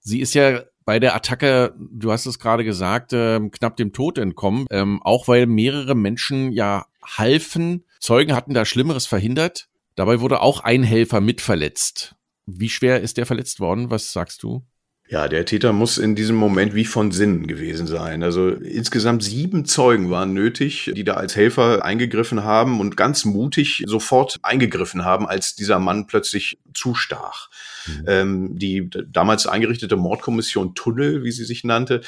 Sie 0.00 0.20
ist 0.20 0.34
ja 0.34 0.62
bei 0.84 1.00
der 1.00 1.16
Attacke, 1.16 1.74
du 1.78 2.12
hast 2.12 2.26
es 2.26 2.38
gerade 2.38 2.64
gesagt, 2.64 3.12
äh, 3.12 3.40
knapp 3.50 3.76
dem 3.76 3.92
Tod 3.92 4.18
entkommen, 4.18 4.66
ähm, 4.70 5.02
auch 5.02 5.28
weil 5.28 5.46
mehrere 5.46 5.94
Menschen 5.94 6.52
ja 6.52 6.86
halfen, 7.06 7.84
Zeugen 8.00 8.34
hatten 8.34 8.54
da 8.54 8.64
Schlimmeres 8.64 9.06
verhindert. 9.06 9.68
Dabei 9.94 10.20
wurde 10.20 10.40
auch 10.40 10.60
ein 10.60 10.82
Helfer 10.82 11.20
mit 11.20 11.40
verletzt. 11.40 12.14
Wie 12.46 12.68
schwer 12.68 13.00
ist 13.00 13.16
der 13.16 13.26
verletzt 13.26 13.60
worden? 13.60 13.90
Was 13.90 14.12
sagst 14.12 14.42
du? 14.42 14.64
Ja, 15.08 15.28
der 15.28 15.44
Täter 15.44 15.72
muss 15.72 15.98
in 15.98 16.16
diesem 16.16 16.34
Moment 16.34 16.74
wie 16.74 16.84
von 16.84 17.12
Sinnen 17.12 17.46
gewesen 17.46 17.86
sein. 17.86 18.24
Also 18.24 18.48
insgesamt 18.48 19.22
sieben 19.22 19.64
Zeugen 19.64 20.10
waren 20.10 20.32
nötig, 20.32 20.90
die 20.96 21.04
da 21.04 21.14
als 21.14 21.36
Helfer 21.36 21.84
eingegriffen 21.84 22.42
haben 22.42 22.80
und 22.80 22.96
ganz 22.96 23.24
mutig 23.24 23.84
sofort 23.86 24.38
eingegriffen 24.42 25.04
haben, 25.04 25.28
als 25.28 25.54
dieser 25.54 25.78
Mann 25.78 26.08
plötzlich 26.08 26.58
zustach. 26.74 27.50
Mhm. 27.86 28.04
Ähm, 28.08 28.58
die 28.58 28.90
damals 28.90 29.46
eingerichtete 29.46 29.94
Mordkommission 29.94 30.74
Tunnel, 30.74 31.22
wie 31.22 31.30
sie 31.30 31.44
sich 31.44 31.62
nannte, 31.62 32.00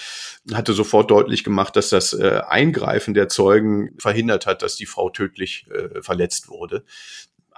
hatte 0.52 0.72
sofort 0.72 1.08
deutlich 1.08 1.44
gemacht, 1.44 1.76
dass 1.76 1.90
das 1.90 2.14
äh, 2.14 2.40
Eingreifen 2.48 3.14
der 3.14 3.28
Zeugen 3.28 3.90
verhindert 3.98 4.46
hat, 4.46 4.62
dass 4.62 4.74
die 4.74 4.86
Frau 4.86 5.08
tödlich 5.08 5.66
äh, 5.70 6.02
verletzt 6.02 6.48
wurde 6.48 6.84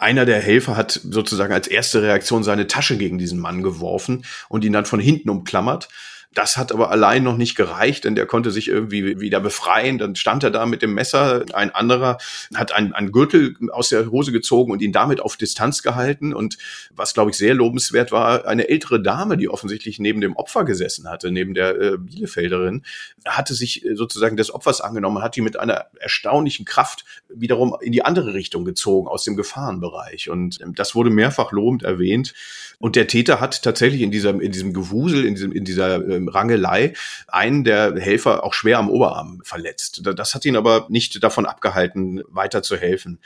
einer 0.01 0.25
der 0.25 0.41
Helfer 0.41 0.77
hat 0.77 1.01
sozusagen 1.05 1.53
als 1.53 1.69
erste 1.69 2.03
Reaktion 2.03 2.43
seine 2.43 2.67
Tasche 2.67 2.97
gegen 2.97 3.19
diesen 3.19 3.39
Mann 3.39 3.63
geworfen 3.63 4.25
und 4.49 4.65
ihn 4.65 4.73
dann 4.73 4.87
von 4.87 5.01
hinten 5.01 5.29
umklammert. 5.29 5.89
Das 6.33 6.57
hat 6.57 6.71
aber 6.71 6.93
allein 6.93 7.25
noch 7.25 7.37
nicht 7.37 7.57
gereicht, 7.57 8.05
denn 8.05 8.15
der 8.15 8.25
konnte 8.25 8.53
sich 8.53 8.69
irgendwie 8.69 9.19
wieder 9.19 9.41
befreien. 9.41 9.99
Dann 9.99 10.15
stand 10.15 10.45
er 10.45 10.53
da 10.53 10.65
mit 10.65 10.81
dem 10.81 10.95
Messer. 10.95 11.45
Ein 11.55 11.73
anderer 11.73 12.19
hat 12.55 12.71
einen, 12.71 12.93
einen 12.93 13.11
Gürtel 13.11 13.57
aus 13.73 13.89
der 13.89 14.13
Hose 14.13 14.31
gezogen 14.31 14.71
und 14.71 14.81
ihn 14.81 14.93
damit 14.93 15.21
auf 15.21 15.37
Distanz 15.37 15.83
gehalten. 15.83 16.33
Und 16.33 16.57
was, 16.95 17.15
glaube 17.15 17.33
ich, 17.33 17.37
sehr 17.37 17.55
lobenswert 17.55 18.13
war, 18.13 18.47
eine 18.47 18.69
ältere 18.69 19.03
Dame, 19.03 19.37
die 19.39 19.49
offensichtlich 19.49 19.99
neben 19.99 20.21
dem 20.21 20.37
Opfer 20.37 20.65
gesessen 20.65 21.11
hatte, 21.11 21.33
neben 21.33 21.53
der 21.53 21.81
äh, 21.81 21.99
Bielefelderin, 21.99 22.85
hatte 23.27 23.55
sich 23.55 23.85
äh, 23.85 23.97
sozusagen 23.97 24.37
des 24.37 24.55
Opfers 24.55 24.81
angenommen, 24.81 25.25
hat 25.25 25.35
die 25.35 25.41
mit 25.41 25.59
einer 25.59 25.87
erstaunlichen 25.99 26.65
Kraft 26.65 27.05
wiederum 27.29 27.77
in 27.81 27.91
die 27.91 28.05
andere 28.05 28.35
Richtung 28.35 28.65
gezogen, 28.65 29.09
aus 29.09 29.25
dem 29.25 29.35
Gefahrenbereich. 29.35 30.31
Und 30.31 30.61
ähm, 30.61 30.77
das 30.77 30.95
wurde 30.95 31.11
mehrfach 31.11 31.51
lobend 31.51 31.83
erwähnt. 31.83 32.35
Und 32.79 32.95
der 32.95 33.09
Täter 33.09 33.41
hat 33.41 33.63
tatsächlich 33.63 34.03
in 34.03 34.13
diesem, 34.13 34.41
in 34.41 34.53
diesem 34.53 34.73
Gewusel, 34.73 35.25
in, 35.25 35.35
diesem, 35.35 35.51
in 35.51 35.65
dieser 35.65 35.97
ähm, 36.09 36.20
Rangelei 36.29 36.95
einen 37.29 37.65
der 37.65 37.95
Helfer 37.97 38.45
auch 38.45 38.55
schwer 38.55 38.79
am 38.79 38.91
Oberarm 38.91 39.41
verletzt. 39.45 40.03
Das 40.05 40.35
hat 40.35 40.45
ihn 40.45 40.57
aber 40.57 40.87
nicht 40.89 41.23
davon 41.23 41.47
abgehalten, 41.47 42.23
weiter 42.29 42.63
zu 42.63 42.77
helfen. 42.77 43.21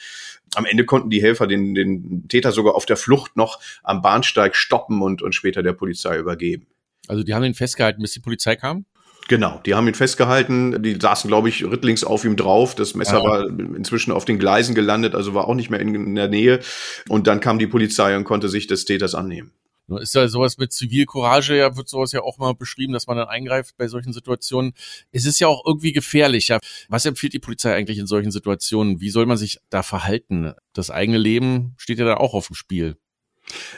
Am 0.54 0.64
Ende 0.64 0.84
konnten 0.84 1.10
die 1.10 1.22
Helfer 1.22 1.46
den, 1.46 1.74
den 1.74 2.28
Täter 2.28 2.52
sogar 2.52 2.74
auf 2.74 2.86
der 2.86 2.96
Flucht 2.96 3.36
noch 3.36 3.60
am 3.82 4.02
Bahnsteig 4.02 4.54
stoppen 4.56 5.02
und, 5.02 5.22
und 5.22 5.34
später 5.34 5.62
der 5.62 5.72
Polizei 5.72 6.16
übergeben. 6.18 6.66
Also 7.08 7.22
die 7.22 7.34
haben 7.34 7.44
ihn 7.44 7.54
festgehalten, 7.54 8.00
bis 8.00 8.12
die 8.12 8.20
Polizei 8.20 8.56
kam? 8.56 8.86
Genau, 9.28 9.60
die 9.64 9.74
haben 9.74 9.88
ihn 9.88 9.94
festgehalten, 9.94 10.82
die 10.82 10.98
saßen, 11.00 11.28
glaube 11.28 11.48
ich, 11.48 11.64
rittlings 11.64 12.04
auf 12.04 12.24
ihm 12.24 12.36
drauf. 12.36 12.74
Das 12.74 12.94
Messer 12.94 13.22
ja. 13.22 13.24
war 13.24 13.46
inzwischen 13.46 14.12
auf 14.12 14.26
den 14.26 14.38
Gleisen 14.38 14.74
gelandet, 14.74 15.14
also 15.14 15.32
war 15.34 15.48
auch 15.48 15.54
nicht 15.54 15.70
mehr 15.70 15.80
in, 15.80 15.94
in 15.94 16.14
der 16.14 16.28
Nähe. 16.28 16.60
Und 17.08 17.26
dann 17.26 17.40
kam 17.40 17.58
die 17.58 17.66
Polizei 17.66 18.16
und 18.16 18.24
konnte 18.24 18.48
sich 18.48 18.66
des 18.66 18.84
Täters 18.84 19.14
annehmen. 19.14 19.52
Ist 19.88 20.14
ja 20.14 20.26
sowas 20.28 20.56
mit 20.56 20.72
Zivilcourage, 20.72 21.56
ja, 21.56 21.76
wird 21.76 21.88
sowas 21.88 22.12
ja 22.12 22.22
auch 22.22 22.38
mal 22.38 22.54
beschrieben, 22.54 22.94
dass 22.94 23.06
man 23.06 23.18
dann 23.18 23.28
eingreift 23.28 23.76
bei 23.76 23.86
solchen 23.86 24.14
Situationen. 24.14 24.72
Es 25.12 25.26
ist 25.26 25.40
ja 25.40 25.48
auch 25.48 25.64
irgendwie 25.66 25.92
gefährlich. 25.92 26.48
Ja. 26.48 26.58
Was 26.88 27.04
empfiehlt 27.04 27.34
die 27.34 27.38
Polizei 27.38 27.74
eigentlich 27.74 27.98
in 27.98 28.06
solchen 28.06 28.30
Situationen? 28.30 29.00
Wie 29.00 29.10
soll 29.10 29.26
man 29.26 29.36
sich 29.36 29.60
da 29.68 29.82
verhalten? 29.82 30.54
Das 30.72 30.90
eigene 30.90 31.18
Leben 31.18 31.74
steht 31.76 31.98
ja 31.98 32.06
da 32.06 32.16
auch 32.16 32.32
auf 32.32 32.46
dem 32.46 32.56
Spiel. 32.56 32.96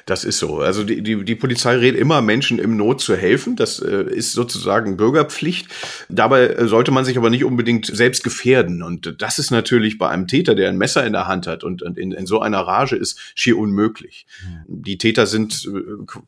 Das 0.07 0.25
ist 0.25 0.39
so. 0.39 0.61
Also 0.61 0.85
die, 0.85 1.03
die, 1.03 1.25
die 1.25 1.35
Polizei 1.35 1.77
rät 1.77 1.97
immer, 1.97 2.23
Menschen 2.23 2.59
im 2.59 2.77
Not 2.77 3.01
zu 3.01 3.17
helfen. 3.17 3.57
Das 3.57 3.81
äh, 3.81 4.05
ist 4.05 4.33
sozusagen 4.33 4.97
Bürgerpflicht. 4.97 5.69
Dabei 6.09 6.47
äh, 6.47 6.69
sollte 6.69 6.93
man 6.93 7.05
sich 7.05 7.17
aber 7.19 7.31
nicht 7.31 7.45
unbedingt 7.45 7.87
selbst 7.87 8.23
gefährden. 8.23 8.83
Und 8.83 9.21
das 9.21 9.39
ist 9.39 9.51
natürlich 9.51 9.99
bei 9.99 10.09
einem 10.09 10.29
Täter, 10.29 10.55
der 10.55 10.69
ein 10.69 10.79
Messer 10.79 11.05
in 11.05 11.13
der 11.13 11.27
Hand 11.27 11.47
hat 11.47 11.65
und, 11.65 11.83
und 11.83 11.99
in, 11.99 12.13
in 12.13 12.27
so 12.27 12.41
einer 12.41 12.61
Rage 12.61 12.97
ist, 12.97 13.19
schier 13.35 13.59
unmöglich. 13.59 14.27
Mhm. 14.43 14.83
Die 14.83 14.99
Täter 14.99 15.27
sind, 15.27 15.69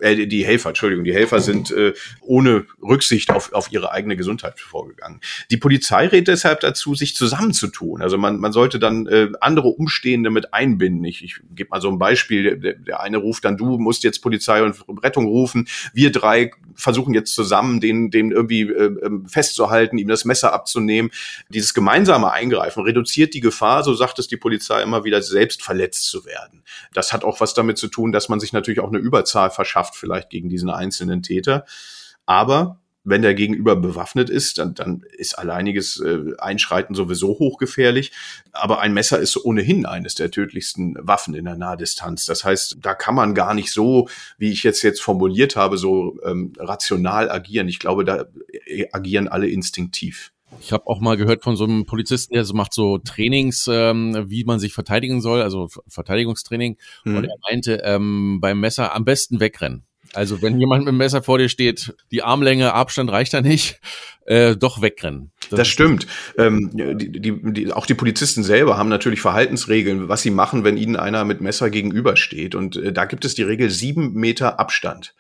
äh, 0.01 0.23
äh, 0.23 0.27
die 0.27 0.45
Helfer, 0.45 0.71
Entschuldigung, 0.71 1.05
die 1.05 1.15
Helfer 1.15 1.41
sind 1.41 1.71
äh, 1.71 1.95
ohne 2.21 2.67
Rücksicht 2.83 3.31
auf, 3.31 3.53
auf 3.53 3.71
ihre 3.71 3.93
eigene 3.93 4.17
Gesundheit 4.17 4.59
vorgegangen. 4.59 5.21
Die 5.51 5.57
Polizei 5.57 6.09
rät 6.09 6.27
deshalb 6.27 6.61
dazu, 6.61 6.95
sich 6.95 7.15
zusammenzutun. 7.15 8.03
Also 8.03 8.19
man, 8.19 8.39
man 8.39 8.53
sollte 8.53 8.79
dann 8.79 9.07
äh, 9.07 9.29
andere 9.41 9.69
Umstehende 9.69 10.31
mit 10.31 10.53
einbinden. 10.53 11.05
Ich, 11.05 11.23
ich 11.23 11.37
gebe 11.55 11.71
mal 11.71 11.81
so 11.81 11.89
ein 11.89 11.99
Beispiel. 11.99 12.59
Der, 12.59 12.75
der 12.75 13.01
eine 13.01 13.28
ruft 13.29 13.45
dann, 13.45 13.57
du 13.57 13.79
musst 13.79 14.03
jetzt 14.05 14.21
Polizei 14.21 14.63
und 14.63 15.03
Rettung 15.03 15.27
rufen. 15.27 15.69
Wir 15.93 16.11
drei 16.11 16.51
versuchen 16.75 17.13
jetzt 17.13 17.35
zusammen, 17.35 17.81
den, 17.81 18.11
den 18.11 18.31
irgendwie 18.31 18.63
äh, 18.63 18.99
ähm, 19.05 19.27
festzuhalten, 19.27 19.99
ihm 19.99 20.09
das 20.09 20.25
Messer 20.25 20.53
abzunehmen. 20.53 21.11
Dieses 21.49 21.75
gemeinsame 21.75 22.31
Eingreifen 22.33 22.83
reduziert 22.83 23.35
die 23.35 23.41
Gefahr, 23.41 23.85
so 23.85 23.95
sagt 23.95 24.19
es 24.19 24.29
die 24.29 24.37
Polizei 24.37 24.83
immer 24.83 25.05
wieder, 25.05 25.21
selbst 25.23 25.63
verletzt 25.63 26.07
zu 26.07 26.25
werden. 26.25 26.63
Das 26.95 27.13
hat 27.13 27.25
auch 27.25 27.41
was 27.41 27.55
damit 27.55 27.79
zu 27.79 27.89
tun, 27.89 28.13
dass 28.13 28.29
man 28.29 28.41
sich 28.41 28.53
natürlich 28.53 28.81
auch 28.81 28.89
eine 28.89 28.99
Überzahl 28.99 29.51
verschafft, 29.51 29.97
vielleicht 29.97 30.31
gegen 30.31 30.49
diesen 30.49 30.71
einzelnen 30.71 31.23
Täter. 31.23 31.67
Aber 32.27 32.81
wenn 33.05 33.23
der 33.23 33.35
Gegenüber 33.35 33.77
bewaffnet 33.77 34.29
ist, 34.29 34.59
dann, 34.59 34.75
dann 34.75 35.03
ist 35.17 35.39
alleiniges 35.39 36.01
äh, 36.01 36.37
Einschreiten 36.39 36.95
sowieso 36.95 37.39
hochgefährlich. 37.39 38.13
Aber 38.53 38.81
ein 38.81 38.93
Messer 38.93 39.19
ist 39.19 39.37
ohnehin 39.37 39.87
eines 39.87 40.15
der 40.15 40.31
tödlichsten 40.31 40.97
Waffen 41.01 41.35
in 41.35 41.45
der 41.45 41.57
Nahdistanz. 41.57 42.27
Das 42.27 42.45
heißt, 42.45 42.79
da 42.81 42.95
kann 42.95 43.15
man 43.15 43.35
gar 43.35 43.55
nicht 43.55 43.73
so, 43.73 44.09
wie 44.37 44.51
ich 44.51 44.63
jetzt 44.63 44.83
jetzt 44.83 45.01
formuliert 45.01 45.57
habe, 45.57 45.79
so 45.79 46.19
ähm, 46.25 46.53
rational 46.59 47.31
agieren. 47.31 47.69
Ich 47.69 47.79
glaube, 47.79 48.05
da 48.05 48.27
äh, 48.67 48.87
agieren 48.93 49.29
alle 49.29 49.49
instinktiv. 49.49 50.33
Ich 50.61 50.73
habe 50.73 50.87
auch 50.87 51.01
mal 51.01 51.17
gehört 51.17 51.43
von 51.43 51.57
so 51.57 51.65
einem 51.65 51.85
Polizisten, 51.85 52.35
der 52.35 52.45
so 52.45 52.55
macht 52.55 52.73
so 52.73 52.99
Trainings, 52.99 53.69
ähm, 53.71 54.25
wie 54.29 54.45
man 54.45 54.59
sich 54.59 54.73
verteidigen 54.73 55.21
soll, 55.21 55.43
also 55.43 55.69
Verteidigungstraining. 55.87 56.79
Mhm. 57.05 57.17
Und 57.17 57.25
er 57.25 57.37
meinte, 57.49 57.83
ähm, 57.85 58.39
beim 58.41 58.61
Messer 58.61 58.95
am 58.95 59.05
besten 59.05 59.41
wegrennen. 59.41 59.85
Also 60.15 60.43
wenn 60.43 60.59
jemand 60.59 60.85
mit 60.85 60.93
dem 60.93 60.97
Messer 60.97 61.23
vor 61.23 61.39
dir 61.39 61.49
steht, 61.49 61.95
die 62.11 62.23
Armlänge, 62.23 62.73
Abstand 62.73 63.11
reicht 63.11 63.35
da 63.35 63.41
nicht, 63.41 63.81
äh, 64.29 64.57
doch 64.57 64.83
wegrennen. 64.83 65.31
Das, 65.51 65.59
das 65.59 65.69
stimmt. 65.69 66.07
Ähm, 66.37 66.71
die, 66.75 67.11
die, 67.21 67.53
die, 67.53 67.73
auch 67.73 67.87
die 67.87 67.95
Polizisten 67.95 68.43
selber 68.43 68.77
haben 68.77 68.91
natürlich 68.91 69.21
Verhaltensregeln, 69.21 70.09
was 70.09 70.23
sie 70.23 70.31
machen, 70.31 70.65
wenn 70.65 70.77
ihnen 70.77 70.97
einer 70.97 71.25
mit 71.25 71.41
Messer 71.41 71.71
gegenübersteht. 71.71 72.55
Und 72.55 72.77
äh, 72.77 72.93
da 72.93 73.07
gibt 73.07 73.25
es 73.25 73.35
die 73.35 73.43
Regel 73.43 73.71
sieben 73.71 74.13
Meter 74.13 74.61
Abstand. 74.61 75.15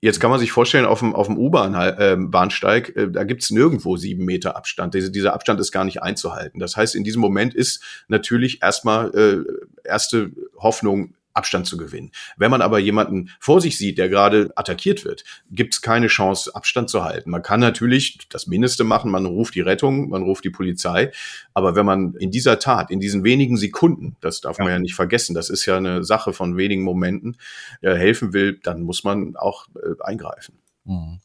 Jetzt 0.00 0.20
kann 0.20 0.30
man 0.30 0.38
sich 0.38 0.52
vorstellen, 0.52 0.84
auf 0.84 1.00
dem, 1.00 1.14
auf 1.14 1.26
dem 1.26 1.38
U-Bahn-Bahnsteig, 1.38 2.96
äh, 2.96 3.10
da 3.10 3.24
gibt 3.24 3.42
es 3.42 3.50
nirgendwo 3.50 3.96
sieben 3.96 4.24
Meter 4.24 4.56
Abstand. 4.56 4.94
Diese, 4.94 5.10
dieser 5.10 5.34
Abstand 5.34 5.58
ist 5.58 5.72
gar 5.72 5.84
nicht 5.84 6.02
einzuhalten. 6.02 6.60
Das 6.60 6.76
heißt, 6.76 6.94
in 6.94 7.02
diesem 7.02 7.20
Moment 7.20 7.54
ist 7.54 7.82
natürlich 8.06 8.62
erstmal 8.62 9.10
äh, 9.14 9.88
erste 9.88 10.30
Hoffnung, 10.56 11.14
Abstand 11.34 11.66
zu 11.66 11.76
gewinnen. 11.76 12.12
Wenn 12.36 12.50
man 12.50 12.62
aber 12.62 12.78
jemanden 12.78 13.30
vor 13.40 13.60
sich 13.60 13.78
sieht, 13.78 13.98
der 13.98 14.08
gerade 14.08 14.50
attackiert 14.56 15.04
wird, 15.04 15.24
gibt 15.50 15.74
es 15.74 15.82
keine 15.82 16.08
Chance, 16.08 16.54
Abstand 16.54 16.90
zu 16.90 17.04
halten. 17.04 17.30
Man 17.30 17.42
kann 17.42 17.60
natürlich 17.60 18.18
das 18.28 18.46
Mindeste 18.46 18.84
machen, 18.84 19.10
man 19.10 19.26
ruft 19.26 19.54
die 19.54 19.60
Rettung, 19.60 20.08
man 20.08 20.22
ruft 20.22 20.44
die 20.44 20.50
Polizei, 20.50 21.10
aber 21.54 21.74
wenn 21.76 21.86
man 21.86 22.14
in 22.14 22.30
dieser 22.30 22.58
Tat, 22.58 22.90
in 22.90 23.00
diesen 23.00 23.24
wenigen 23.24 23.56
Sekunden, 23.56 24.16
das 24.20 24.40
darf 24.40 24.58
ja. 24.58 24.64
man 24.64 24.72
ja 24.72 24.78
nicht 24.78 24.94
vergessen, 24.94 25.34
das 25.34 25.50
ist 25.50 25.66
ja 25.66 25.76
eine 25.76 26.04
Sache 26.04 26.32
von 26.32 26.56
wenigen 26.56 26.82
Momenten, 26.82 27.36
äh, 27.80 27.94
helfen 27.94 28.32
will, 28.32 28.58
dann 28.62 28.82
muss 28.82 29.04
man 29.04 29.36
auch 29.36 29.66
äh, 29.76 30.02
eingreifen. 30.02 30.58
Mhm. 30.84 31.20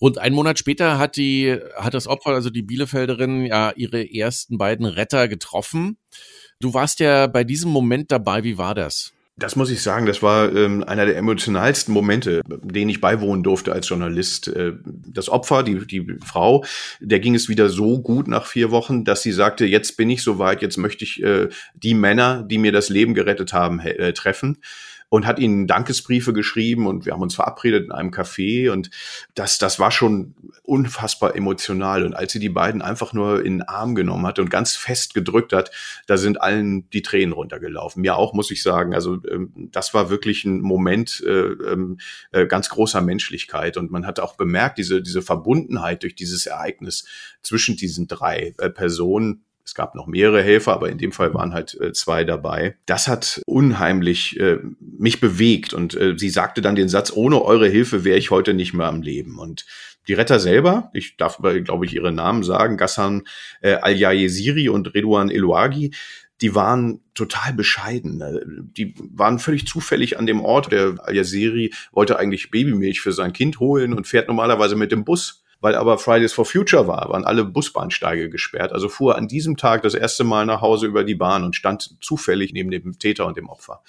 Rund 0.00 0.18
einen 0.18 0.34
Monat 0.34 0.58
später 0.58 0.98
hat 0.98 1.16
die, 1.16 1.58
hat 1.76 1.94
das 1.94 2.06
Opfer, 2.06 2.30
also 2.30 2.50
die 2.50 2.62
Bielefelderin, 2.62 3.46
ja 3.46 3.72
ihre 3.74 4.04
ersten 4.04 4.58
beiden 4.58 4.86
Retter 4.86 5.28
getroffen. 5.28 5.96
Du 6.60 6.74
warst 6.74 7.00
ja 7.00 7.26
bei 7.26 7.44
diesem 7.44 7.70
Moment 7.70 8.10
dabei. 8.12 8.44
Wie 8.44 8.58
war 8.58 8.74
das? 8.74 9.12
Das 9.38 9.54
muss 9.54 9.70
ich 9.70 9.82
sagen, 9.82 10.06
das 10.06 10.22
war 10.22 10.50
ähm, 10.54 10.82
einer 10.82 11.04
der 11.04 11.18
emotionalsten 11.18 11.92
Momente, 11.92 12.40
denen 12.62 12.88
ich 12.88 13.02
beiwohnen 13.02 13.42
durfte 13.42 13.70
als 13.70 13.86
Journalist. 13.86 14.48
Äh, 14.48 14.72
das 14.84 15.28
Opfer, 15.28 15.62
die, 15.62 15.86
die 15.86 16.16
Frau, 16.24 16.64
der 17.00 17.20
ging 17.20 17.34
es 17.34 17.50
wieder 17.50 17.68
so 17.68 18.00
gut 18.00 18.28
nach 18.28 18.46
vier 18.46 18.70
Wochen, 18.70 19.04
dass 19.04 19.22
sie 19.22 19.32
sagte, 19.32 19.66
jetzt 19.66 19.98
bin 19.98 20.08
ich 20.08 20.22
soweit, 20.22 20.62
jetzt 20.62 20.78
möchte 20.78 21.04
ich 21.04 21.22
äh, 21.22 21.48
die 21.74 21.92
Männer, 21.92 22.44
die 22.44 22.56
mir 22.56 22.72
das 22.72 22.88
Leben 22.88 23.12
gerettet 23.12 23.52
haben, 23.52 23.78
äh, 23.80 24.14
treffen 24.14 24.56
und 25.08 25.26
hat 25.26 25.38
ihnen 25.38 25.66
Dankesbriefe 25.66 26.32
geschrieben 26.32 26.86
und 26.86 27.06
wir 27.06 27.12
haben 27.12 27.22
uns 27.22 27.34
verabredet 27.34 27.84
in 27.84 27.92
einem 27.92 28.10
Café 28.10 28.70
und 28.70 28.90
das, 29.34 29.58
das 29.58 29.78
war 29.78 29.90
schon 29.90 30.34
unfassbar 30.62 31.36
emotional. 31.36 32.04
Und 32.04 32.14
als 32.14 32.32
sie 32.32 32.40
die 32.40 32.48
beiden 32.48 32.82
einfach 32.82 33.12
nur 33.12 33.44
in 33.44 33.58
den 33.58 33.62
Arm 33.62 33.94
genommen 33.94 34.26
hat 34.26 34.38
und 34.38 34.50
ganz 34.50 34.74
fest 34.74 35.14
gedrückt 35.14 35.52
hat, 35.52 35.70
da 36.06 36.16
sind 36.16 36.40
allen 36.40 36.90
die 36.90 37.02
Tränen 37.02 37.32
runtergelaufen. 37.32 38.02
Mir 38.02 38.16
auch, 38.16 38.34
muss 38.34 38.50
ich 38.50 38.62
sagen. 38.62 38.94
Also 38.94 39.18
ähm, 39.30 39.52
das 39.72 39.94
war 39.94 40.10
wirklich 40.10 40.44
ein 40.44 40.60
Moment 40.60 41.22
äh, 41.24 41.30
ähm, 41.30 41.98
äh, 42.32 42.46
ganz 42.46 42.68
großer 42.68 43.00
Menschlichkeit 43.00 43.76
und 43.76 43.90
man 43.90 44.06
hat 44.06 44.18
auch 44.18 44.36
bemerkt, 44.36 44.78
diese, 44.78 45.02
diese 45.02 45.22
Verbundenheit 45.22 46.02
durch 46.02 46.16
dieses 46.16 46.46
Ereignis 46.46 47.06
zwischen 47.42 47.76
diesen 47.76 48.08
drei 48.08 48.54
äh, 48.58 48.70
Personen, 48.70 49.45
es 49.66 49.74
gab 49.74 49.96
noch 49.96 50.06
mehrere 50.06 50.42
Helfer, 50.42 50.72
aber 50.72 50.88
in 50.90 50.98
dem 50.98 51.10
Fall 51.10 51.34
waren 51.34 51.52
halt 51.52 51.76
äh, 51.80 51.92
zwei 51.92 52.22
dabei. 52.22 52.76
Das 52.86 53.08
hat 53.08 53.42
unheimlich 53.46 54.38
äh, 54.38 54.58
mich 54.80 55.20
bewegt 55.20 55.74
und 55.74 55.94
äh, 55.94 56.14
sie 56.16 56.30
sagte 56.30 56.62
dann 56.62 56.76
den 56.76 56.88
Satz, 56.88 57.12
ohne 57.12 57.42
eure 57.42 57.68
Hilfe 57.68 58.04
wäre 58.04 58.16
ich 58.16 58.30
heute 58.30 58.54
nicht 58.54 58.74
mehr 58.74 58.86
am 58.86 59.02
Leben. 59.02 59.38
Und 59.38 59.66
die 60.06 60.14
Retter 60.14 60.38
selber, 60.38 60.90
ich 60.94 61.16
darf, 61.16 61.38
glaube 61.38 61.84
ich, 61.84 61.94
ihre 61.94 62.12
Namen 62.12 62.44
sagen, 62.44 62.76
Gassan 62.76 63.24
äh, 63.60 63.72
Al-Yayesiri 63.74 64.68
und 64.68 64.94
Redouan 64.94 65.30
Elouagi, 65.30 65.90
die 66.40 66.54
waren 66.54 67.00
total 67.14 67.52
bescheiden. 67.52 68.70
Die 68.76 68.94
waren 68.98 69.40
völlig 69.40 69.66
zufällig 69.66 70.18
an 70.18 70.26
dem 70.26 70.44
Ort. 70.44 70.70
Der 70.70 70.94
Al-Yaziri 71.02 71.72
wollte 71.90 72.18
eigentlich 72.18 72.50
Babymilch 72.50 73.00
für 73.00 73.12
sein 73.12 73.32
Kind 73.32 73.58
holen 73.58 73.94
und 73.94 74.06
fährt 74.06 74.28
normalerweise 74.28 74.76
mit 74.76 74.92
dem 74.92 75.04
Bus. 75.04 75.42
Weil 75.66 75.74
aber 75.74 75.98
Fridays 75.98 76.32
for 76.32 76.44
Future 76.44 76.86
war, 76.86 77.08
waren 77.08 77.24
alle 77.24 77.44
Busbahnsteige 77.44 78.30
gesperrt. 78.30 78.70
Also 78.72 78.88
fuhr 78.88 79.16
an 79.16 79.26
diesem 79.26 79.56
Tag 79.56 79.82
das 79.82 79.94
erste 79.94 80.22
Mal 80.22 80.46
nach 80.46 80.60
Hause 80.60 80.86
über 80.86 81.02
die 81.02 81.16
Bahn 81.16 81.42
und 81.42 81.56
stand 81.56 81.96
zufällig 82.00 82.52
neben 82.52 82.70
dem 82.70 83.00
Täter 83.00 83.26
und 83.26 83.36
dem 83.36 83.48
Opfer. 83.48 83.82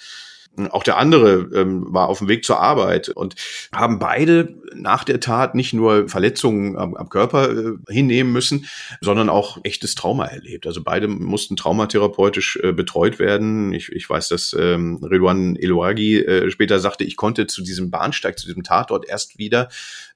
Auch 0.70 0.82
der 0.82 0.96
andere 0.98 1.48
ähm, 1.54 1.86
war 1.88 2.08
auf 2.08 2.18
dem 2.18 2.28
Weg 2.28 2.44
zur 2.44 2.58
Arbeit 2.60 3.08
und 3.08 3.36
haben 3.72 3.98
beide 3.98 4.56
nach 4.74 5.04
der 5.04 5.20
Tat 5.20 5.54
nicht 5.54 5.72
nur 5.72 6.08
Verletzungen 6.08 6.76
am, 6.76 6.94
am 6.94 7.08
Körper 7.08 7.50
äh, 7.50 7.72
hinnehmen 7.88 8.32
müssen, 8.32 8.66
sondern 9.00 9.28
auch 9.28 9.58
echtes 9.62 9.94
Trauma 9.94 10.26
erlebt. 10.26 10.66
Also 10.66 10.82
beide 10.82 11.06
mussten 11.06 11.56
traumatherapeutisch 11.56 12.58
äh, 12.62 12.72
betreut 12.72 13.18
werden. 13.18 13.72
Ich, 13.72 13.90
ich 13.92 14.08
weiß, 14.08 14.28
dass 14.28 14.56
ähm, 14.58 14.98
Redouan 15.02 15.56
Elouagi 15.56 16.18
äh, 16.18 16.50
später 16.50 16.80
sagte, 16.80 17.04
ich 17.04 17.16
konnte 17.16 17.46
zu 17.46 17.62
diesem 17.62 17.90
Bahnsteig, 17.90 18.38
zu 18.38 18.46
diesem 18.46 18.64
Tatort 18.64 19.08
erst 19.08 19.38
wieder 19.38 19.68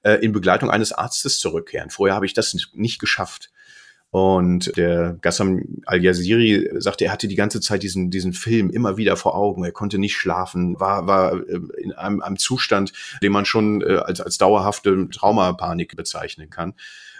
äh, 0.03 0.15
in 0.15 0.33
Begleitung 0.33 0.69
eines 0.69 0.91
Arztes 0.91 1.39
zurückkehren. 1.39 1.89
Vorher 1.89 2.15
habe 2.15 2.25
ich 2.25 2.33
das 2.33 2.55
nicht 2.73 2.99
geschafft. 2.99 3.49
Und 4.13 4.77
der 4.77 5.17
Gassam 5.21 5.63
Al-Yaziri 5.87 6.69
sagte, 6.77 7.05
er 7.05 7.11
hatte 7.11 7.27
die 7.27 7.33
ganze 7.33 7.61
Zeit 7.61 7.81
diesen, 7.81 8.11
diesen 8.11 8.31
Film 8.31 8.69
immer 8.69 8.95
wieder 8.95 9.17
vor 9.17 9.33
Augen. 9.33 9.63
Er 9.63 9.71
konnte 9.71 9.97
nicht 9.97 10.13
schlafen, 10.13 10.79
war, 10.79 11.07
war 11.07 11.33
äh, 11.33 11.59
in 11.81 11.93
einem, 11.93 12.21
einem 12.21 12.37
Zustand, 12.37 12.93
den 13.23 13.31
man 13.31 13.45
schon 13.45 13.81
äh, 13.81 13.95
als, 13.95 14.21
als 14.21 14.37
dauerhafte 14.37 15.09
Traumapanik 15.09 15.95
bezeichnen 15.95 16.51
kann. 16.51 16.75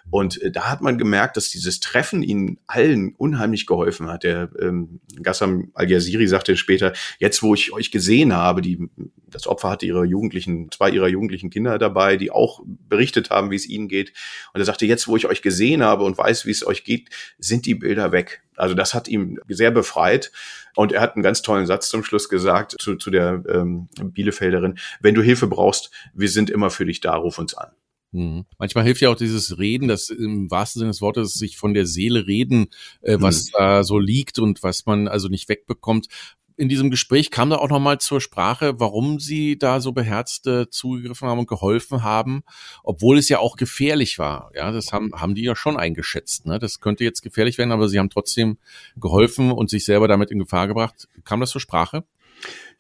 Und 0.10 0.42
äh, 0.42 0.52
da 0.52 0.70
hat 0.70 0.82
man 0.82 0.98
gemerkt, 0.98 1.38
dass 1.38 1.50
dieses 1.50 1.80
Treffen 1.80 2.22
ihnen 2.22 2.60
allen 2.68 3.16
unheimlich 3.16 3.66
geholfen 3.66 4.08
hat. 4.08 4.24
Der 4.24 4.50
ähm, 4.62 5.00
Gassam 5.22 5.72
Al-Yaziri 5.74 6.28
sagte 6.28 6.58
später, 6.58 6.94
jetzt 7.20 7.42
wo 7.42 7.54
ich 7.54 7.74
euch 7.74 7.92
gesehen 7.92 8.34
habe, 8.34 8.62
die, 8.62 8.90
das 9.28 9.48
Opfer 9.48 9.70
hatte 9.70 9.86
ihre 9.86 10.06
Jugendlichen, 10.06 10.72
zwei 10.72 10.90
ihrer 10.90 11.08
jugendlichen 11.08 11.50
Kinder 11.50 11.78
dabei, 11.80 12.18
die 12.18 12.32
auch 12.32 12.62
berichtet 12.66 13.30
haben, 13.30 13.50
wie 13.50 13.56
es 13.56 13.68
ihnen 13.68 13.88
geht. 13.88 14.14
Und 14.54 14.62
er 14.62 14.66
sagte, 14.66 14.86
jetzt 14.86 15.08
wo 15.08 15.16
ich 15.16 15.26
euch 15.26 15.42
gesehen 15.42 15.84
habe 15.84 16.04
und 16.04 16.18
weiß, 16.18 16.46
wie 16.46 16.52
es 16.52 16.66
euch 16.66 16.84
geht, 16.84 17.10
sind 17.40 17.66
die 17.66 17.76
Bilder 17.76 18.12
weg. 18.12 18.44
Also 18.56 18.76
das 18.76 18.94
hat 18.94 19.08
ihm 19.08 19.40
sehr 19.48 19.72
befreit. 19.72 20.32
Und 20.76 20.92
er 20.92 21.02
hat 21.02 21.16
einen 21.16 21.24
ganz 21.24 21.42
tollen 21.42 21.66
Satz 21.66 21.90
zum 21.90 22.04
Schluss 22.04 22.30
gesagt 22.30 22.76
zu, 22.80 22.96
zu 22.96 23.10
der 23.10 23.44
ähm, 23.48 23.90
Bielefelderin, 24.02 24.78
wenn 25.02 25.16
du 25.16 25.22
Hilfe 25.22 25.48
brauchst, 25.48 25.92
wir 26.14 26.30
sind 26.30 26.50
immer 26.50 26.70
für 26.70 26.86
dich 26.86 27.00
da, 27.00 27.16
ruf 27.16 27.38
uns 27.38 27.54
an. 27.54 27.72
Mhm. 28.14 28.46
Manchmal 28.60 28.84
hilft 28.86 29.02
ja 29.02 29.10
auch 29.10 29.16
dieses 29.16 29.58
Reden, 29.58 29.88
das 29.88 30.10
im 30.10 30.50
wahrsten 30.50 30.80
Sinne 30.80 30.92
des 30.92 31.02
Wortes 31.02 31.34
sich 31.34 31.58
von 31.58 31.74
der 31.74 31.86
Seele 31.86 32.28
reden, 32.28 32.68
äh, 33.02 33.18
was 33.20 33.48
mhm. 33.48 33.50
da 33.58 33.84
so 33.84 34.00
liegt 34.00 34.40
und 34.40 34.64
was 34.64 34.86
man 34.86 35.08
also 35.08 35.28
nicht 35.28 35.50
wegbekommt. 35.50 36.08
In 36.56 36.70
diesem 36.70 36.92
Gespräch 36.92 37.32
kam 37.32 37.50
da 37.50 37.56
auch 37.56 37.70
nochmal 37.70 37.98
zur 37.98 38.22
Sprache, 38.22 38.80
warum 38.80 39.20
Sie 39.20 39.58
da 39.58 39.82
so 39.82 39.92
beherzt 39.92 40.46
äh, 40.46 40.70
zugegriffen 40.70 41.28
haben 41.28 41.40
und 41.40 41.48
geholfen 41.48 42.04
haben, 42.04 42.44
obwohl 42.84 43.18
es 43.18 43.28
ja 43.28 43.40
auch 43.40 43.56
gefährlich 43.56 44.20
war. 44.20 44.52
Ja, 44.54 44.72
das 44.72 44.94
haben, 44.94 45.20
haben 45.20 45.34
die 45.34 45.44
ja 45.44 45.56
schon 45.56 45.78
eingeschätzt. 45.78 46.46
Ne? 46.46 46.60
Das 46.60 46.80
könnte 46.80 47.04
jetzt 47.04 47.24
gefährlich 47.24 47.58
werden, 47.58 47.72
aber 47.72 47.90
Sie 47.90 47.98
haben 47.98 48.12
trotzdem 48.12 48.60
geholfen 48.98 49.52
und 49.52 49.72
sich 49.72 49.84
selber 49.84 50.08
damit 50.08 50.30
in 50.30 50.38
Gefahr 50.38 50.68
gebracht. 50.68 51.08
Kam 51.24 51.40
das 51.40 51.50
zur 51.50 51.62
Sprache? 51.62 52.04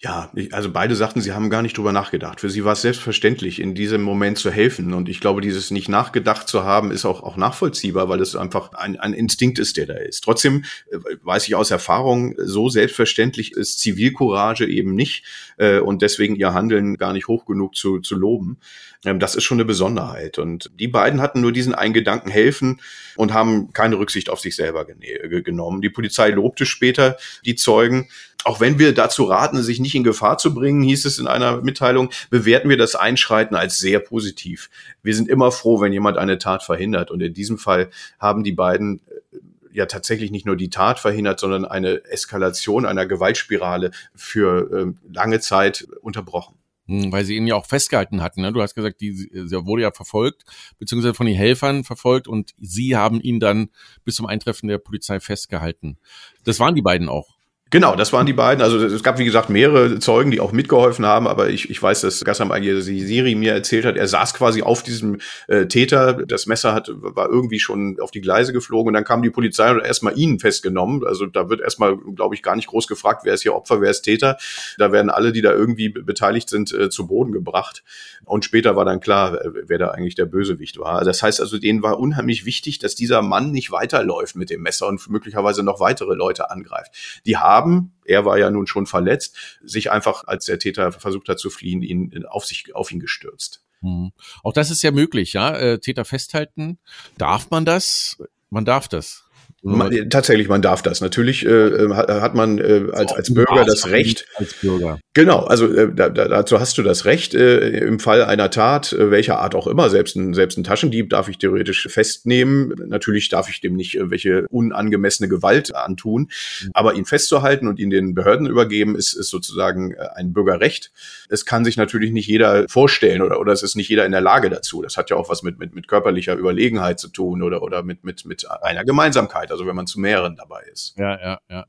Ja, 0.04 0.30
also 0.52 0.70
beide 0.70 0.98
sagten, 0.98 1.22
sie 1.22 1.32
haben 1.32 1.50
gar 1.50 1.62
nicht 1.62 1.78
drüber 1.78 1.94
nachgedacht. 1.94 2.42
Für 2.42 2.50
sie 2.50 2.66
war 2.66 2.74
es 2.74 2.82
selbstverständlich, 2.82 3.62
in 3.62 3.74
diesem 3.74 4.02
Moment 4.02 4.38
zu 4.38 4.52
helfen. 4.52 4.94
Und 4.94 5.08
ich 5.08 5.22
glaube, 5.22 5.40
dieses 5.40 5.72
nicht 5.72 5.88
nachgedacht 5.88 6.50
zu 6.50 6.66
haben, 6.66 6.92
ist 6.92 7.06
auch, 7.06 7.24
auch 7.24 7.38
nachvollziehbar, 7.38 8.10
weil 8.10 8.20
es 8.20 8.36
einfach 8.36 8.74
ein, 8.74 9.00
ein 9.00 9.14
Instinkt 9.14 9.60
ist, 9.60 9.78
der 9.78 9.86
da 9.86 9.94
ist. 9.94 10.22
Trotzdem 10.22 10.66
äh, 10.92 10.98
weiß 11.22 11.48
ich 11.48 11.56
aus 11.56 11.72
Erfahrung, 11.72 12.36
so 12.38 12.68
selbstverständlich 12.68 13.54
ist 13.54 13.80
Zivilcourage 13.80 14.68
eben 14.68 14.94
nicht 14.94 15.24
äh, 15.56 15.80
und 15.80 16.02
deswegen 16.02 16.36
ihr 16.36 16.54
Handeln 16.54 16.98
gar 16.98 17.14
nicht 17.14 17.30
hoch 17.30 17.46
genug 17.46 17.78
zu, 17.78 18.00
zu 18.00 18.18
loben. 18.18 18.58
Ähm, 19.06 19.20
das 19.20 19.36
ist 19.36 19.46
schon 19.46 19.56
eine 19.56 19.66
Besonderheit. 19.66 20.38
Und 20.38 20.70
die 20.78 20.90
beiden 20.90 21.22
hatten 21.22 21.40
nur 21.40 21.54
diesen 21.54 21.74
einen 21.74 21.94
Gedanken 21.94 22.30
helfen 22.30 22.82
und 23.16 23.32
haben 23.32 23.72
keine 23.72 23.98
Rücksicht 23.98 24.30
auf 24.30 24.42
sich 24.42 24.58
selber 24.58 24.84
genommen. 24.84 25.82
Die 25.82 25.90
Polizei 25.90 26.30
lobte 26.32 26.66
später 26.66 27.16
die 27.46 27.56
Zeugen 27.56 28.10
auch 28.44 28.60
wenn 28.60 28.78
wir 28.78 28.94
dazu 28.94 29.24
raten, 29.24 29.62
sich 29.62 29.80
nicht 29.80 29.93
in 29.96 30.04
Gefahr 30.04 30.38
zu 30.38 30.54
bringen, 30.54 30.82
hieß 30.82 31.06
es 31.06 31.20
in 31.20 31.28
einer 31.28 31.62
Mitteilung, 31.62 32.10
bewerten 32.30 32.70
wir 32.70 32.78
das 32.78 32.96
Einschreiten 32.96 33.56
als 33.56 33.78
sehr 33.78 34.00
positiv. 34.00 34.70
Wir 35.02 35.16
sind 35.16 35.30
immer 35.30 35.52
froh, 35.52 35.82
wenn 35.82 35.94
jemand 35.94 36.18
eine 36.18 36.38
Tat 36.38 36.64
verhindert. 36.64 37.12
Und 37.12 37.22
in 37.22 37.34
diesem 37.34 37.58
Fall 37.58 37.90
haben 38.20 38.44
die 38.44 38.52
beiden 38.52 39.02
äh, 39.32 39.38
ja 39.74 39.86
tatsächlich 39.86 40.32
nicht 40.32 40.46
nur 40.46 40.56
die 40.56 40.70
Tat 40.70 41.00
verhindert, 41.00 41.40
sondern 41.40 41.66
eine 41.66 42.06
Eskalation 42.06 42.86
einer 42.86 43.06
Gewaltspirale 43.06 43.92
für 44.16 44.72
äh, 44.72 45.14
lange 45.14 45.40
Zeit 45.40 45.88
unterbrochen. 46.02 46.56
Hm, 46.88 47.14
weil 47.14 47.24
sie 47.24 47.38
ihn 47.38 47.48
ja 47.48 47.56
auch 47.56 47.66
festgehalten 47.66 48.22
hatten. 48.22 48.42
Ne? 48.42 48.52
Du 48.52 48.62
hast 48.62 48.76
gesagt, 48.76 49.00
die, 49.00 49.14
sie 49.14 49.66
wurde 49.66 49.84
ja 49.84 49.92
verfolgt, 49.92 50.44
beziehungsweise 50.80 51.14
von 51.14 51.26
den 51.26 51.36
Helfern 51.36 51.84
verfolgt 51.84 52.28
und 52.28 52.54
sie 52.60 52.98
haben 52.98 53.22
ihn 53.22 53.40
dann 53.40 53.70
bis 54.04 54.16
zum 54.16 54.26
Eintreffen 54.26 54.68
der 54.68 54.80
Polizei 54.80 55.20
festgehalten. 55.20 55.98
Das 56.44 56.60
waren 56.60 56.76
die 56.76 56.82
beiden 56.82 57.08
auch. 57.08 57.38
Genau, 57.74 57.96
das 57.96 58.14
waren 58.14 58.28
die 58.28 58.34
beiden. 58.34 58.62
Also 58.62 58.78
es 58.86 59.02
gab, 59.02 59.18
wie 59.18 59.26
gesagt, 59.26 59.50
mehrere 59.50 59.98
Zeugen, 59.98 60.30
die 60.30 60.40
auch 60.40 60.52
mitgeholfen 60.52 61.08
haben, 61.08 61.28
aber 61.28 61.50
ich, 61.50 61.72
ich 61.72 61.82
weiß, 61.82 62.02
dass 62.02 62.24
Gassam 62.24 62.52
Siri 62.52 63.34
mir 63.34 63.54
erzählt 63.54 63.86
hat, 63.86 63.96
er 63.96 64.08
saß 64.08 64.36
quasi 64.36 64.62
auf 64.62 64.84
diesem 64.84 65.18
äh, 65.48 65.66
Täter, 65.66 66.24
das 66.28 66.46
Messer 66.46 66.76
hat, 66.76 66.92
war 66.94 67.30
irgendwie 67.30 67.60
schon 67.60 67.98
auf 68.00 68.12
die 68.12 68.22
Gleise 68.22 68.54
geflogen 68.54 68.90
und 68.90 68.94
dann 68.94 69.06
kam 69.06 69.24
die 69.24 69.32
Polizei 69.32 69.72
und 69.72 69.80
erstmal 69.80 70.16
ihn 70.20 70.40
festgenommen. 70.40 71.04
Also 71.04 71.26
da 71.26 71.50
wird 71.50 71.62
erstmal, 71.62 71.98
glaube 71.98 72.36
ich, 72.36 72.44
gar 72.44 72.56
nicht 72.56 72.68
groß 72.68 72.88
gefragt, 72.88 73.22
wer 73.24 73.34
ist 73.34 73.42
hier 73.42 73.56
Opfer, 73.56 73.82
wer 73.82 73.90
ist 73.90 74.04
Täter. 74.04 74.38
Da 74.78 74.92
werden 74.92 75.10
alle, 75.10 75.32
die 75.32 75.42
da 75.42 75.52
irgendwie 75.52 75.90
beteiligt 75.90 76.52
sind, 76.52 76.72
äh, 76.72 76.92
zu 76.92 77.08
Boden 77.08 77.32
gebracht. 77.32 77.84
Und 78.26 78.46
später 78.46 78.76
war 78.76 78.86
dann 78.86 79.00
klar, 79.00 79.40
wer 79.66 79.78
da 79.78 79.90
eigentlich 79.90 80.16
der 80.16 80.26
Bösewicht 80.26 80.78
war. 80.78 81.04
Das 81.04 81.24
heißt 81.24 81.42
also, 81.42 81.58
denen 81.58 81.82
war 81.82 82.00
unheimlich 82.00 82.46
wichtig, 82.46 82.80
dass 82.80 82.94
dieser 82.96 83.22
Mann 83.24 83.52
nicht 83.52 83.72
weiterläuft 83.72 84.36
mit 84.36 84.50
dem 84.50 84.62
Messer 84.62 84.88
und 84.88 85.10
möglicherweise 85.10 85.64
noch 85.64 85.80
weitere 85.80 86.14
Leute 86.14 86.52
angreift. 86.52 86.92
Die 87.26 87.38
haben, 87.38 87.63
er 88.06 88.26
war 88.26 88.38
ja 88.38 88.50
nun 88.50 88.68
schon 88.68 88.86
verletzt, 88.86 89.60
sich 89.64 89.92
einfach, 89.92 90.26
als 90.26 90.46
der 90.46 90.60
Täter 90.60 90.92
versucht 90.92 91.30
hat 91.30 91.40
zu 91.40 91.50
fliehen, 91.50 91.82
ihn 91.82 92.26
auf 92.26 92.46
sich, 92.46 92.76
auf 92.76 92.92
ihn 92.92 93.00
gestürzt. 93.00 93.64
Hm. 93.82 94.12
Auch 94.44 94.54
das 94.54 94.72
ist 94.72 94.82
ja 94.82 94.92
möglich, 94.92 95.34
ja. 95.34 95.56
Äh, 95.56 95.80
Täter 95.80 96.06
festhalten. 96.06 96.80
Darf 97.18 97.50
man 97.50 97.66
das? 97.66 98.18
Man 98.50 98.66
darf 98.66 98.88
das. 98.88 99.23
Man, 99.66 100.10
tatsächlich, 100.10 100.50
man 100.50 100.62
darf 100.62 100.82
das. 100.82 101.00
Natürlich 101.00 101.46
äh, 101.46 101.50
äh 101.50 101.94
hat 101.94 102.36
man 102.36 102.58
äh, 102.58 102.88
als, 102.92 103.14
als 103.14 103.34
Bürger 103.34 103.64
das 103.64 103.88
Recht. 103.88 104.26
Als 104.36 104.54
Bürger. 104.56 105.00
Genau, 105.14 105.40
also 105.40 105.74
äh, 105.74 105.90
da, 105.94 106.10
dazu 106.10 106.60
hast 106.60 106.78
du 106.78 106.84
das 106.84 107.06
Recht. 107.06 107.34
Äh, 107.34 107.80
Im 107.80 108.00
Fall 108.00 108.26
einer 108.26 108.50
Tat, 108.50 108.92
äh, 108.92 109.10
welcher 109.10 109.40
Art 109.40 109.56
auch 109.56 109.68
immer, 109.68 109.90
selbst 109.90 110.18
ein, 110.18 110.34
selbst 110.34 110.58
ein 110.58 110.66
Taschendieb 110.66 111.10
darf 111.10 111.30
ich 111.30 111.38
theoretisch 111.38 111.88
festnehmen. 111.90 112.74
Natürlich 112.88 113.30
darf 113.30 113.50
ich 113.50 113.62
dem 113.62 113.78
nicht 113.78 113.98
welche 114.02 114.48
unangemessene 114.50 115.30
Gewalt 115.30 115.74
antun, 115.74 116.24
mhm. 116.24 116.72
aber 116.74 116.96
ihn 116.96 117.06
festzuhalten 117.06 117.70
und 117.70 117.80
ihn 117.80 117.90
den 117.90 118.16
Behörden 118.16 118.48
übergeben, 118.48 118.98
ist, 118.98 119.14
ist 119.14 119.30
sozusagen 119.30 119.96
ein 119.98 120.34
Bürgerrecht. 120.34 120.92
Es 121.30 121.46
kann 121.46 121.64
sich 121.64 121.78
natürlich 121.78 122.12
nicht 122.12 122.28
jeder 122.28 122.68
vorstellen 122.68 123.22
oder, 123.22 123.40
oder 123.40 123.54
es 123.54 123.64
ist 123.64 123.76
nicht 123.76 123.88
jeder 123.88 124.06
in 124.06 124.12
der 124.12 124.20
Lage 124.20 124.50
dazu. 124.50 124.82
Das 124.82 124.98
hat 124.98 125.10
ja 125.10 125.16
auch 125.16 125.30
was 125.30 125.42
mit, 125.42 125.58
mit, 125.58 125.74
mit 125.74 125.88
körperlicher 125.88 126.36
Überlegenheit 126.36 127.00
zu 127.00 127.08
tun 127.08 127.42
oder, 127.42 127.62
oder 127.62 127.82
mit, 127.82 128.04
mit, 128.04 128.26
mit 128.26 128.46
einer 128.62 128.84
Gemeinsamkeit 128.84 129.53
also 129.54 129.66
wenn 129.66 129.76
man 129.76 129.88
zu 129.88 130.00
mehreren 130.00 130.36
dabei 130.36 130.64
ist. 130.72 130.96
Ja, 130.98 131.20
ja, 131.20 131.40
ja. 131.50 131.66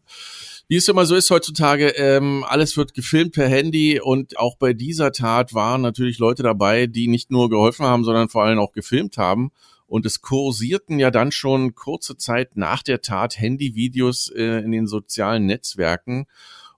Wie 0.67 0.77
es 0.77 0.89
immer 0.89 1.05
so 1.05 1.15
ist 1.15 1.31
heutzutage, 1.31 1.91
ähm, 1.91 2.45
alles 2.49 2.77
wird 2.77 2.95
gefilmt 2.95 3.35
per 3.35 3.49
Handy 3.49 4.01
und 4.01 4.39
auch 4.39 4.57
bei 4.57 4.73
dieser 4.73 5.13
Tat 5.13 5.55
waren 5.55 5.83
natürlich 5.83 6.19
Leute 6.19 6.43
dabei, 6.43 6.87
die 6.87 7.07
nicht 7.07 7.31
nur 7.31 7.51
geholfen 7.51 7.85
haben, 7.85 8.03
sondern 8.03 8.29
vor 8.29 8.45
allem 8.45 8.59
auch 8.59 8.73
gefilmt 8.73 9.19
haben. 9.19 9.53
Und 9.87 10.07
es 10.07 10.23
kursierten 10.23 10.99
ja 10.99 11.11
dann 11.11 11.31
schon 11.31 11.75
kurze 11.75 12.17
Zeit 12.17 12.57
nach 12.57 12.83
der 12.83 13.03
Tat 13.03 13.39
Handyvideos 13.39 14.33
äh, 14.35 14.65
in 14.65 14.73
den 14.73 14.87
sozialen 14.87 15.45
Netzwerken. 15.47 16.27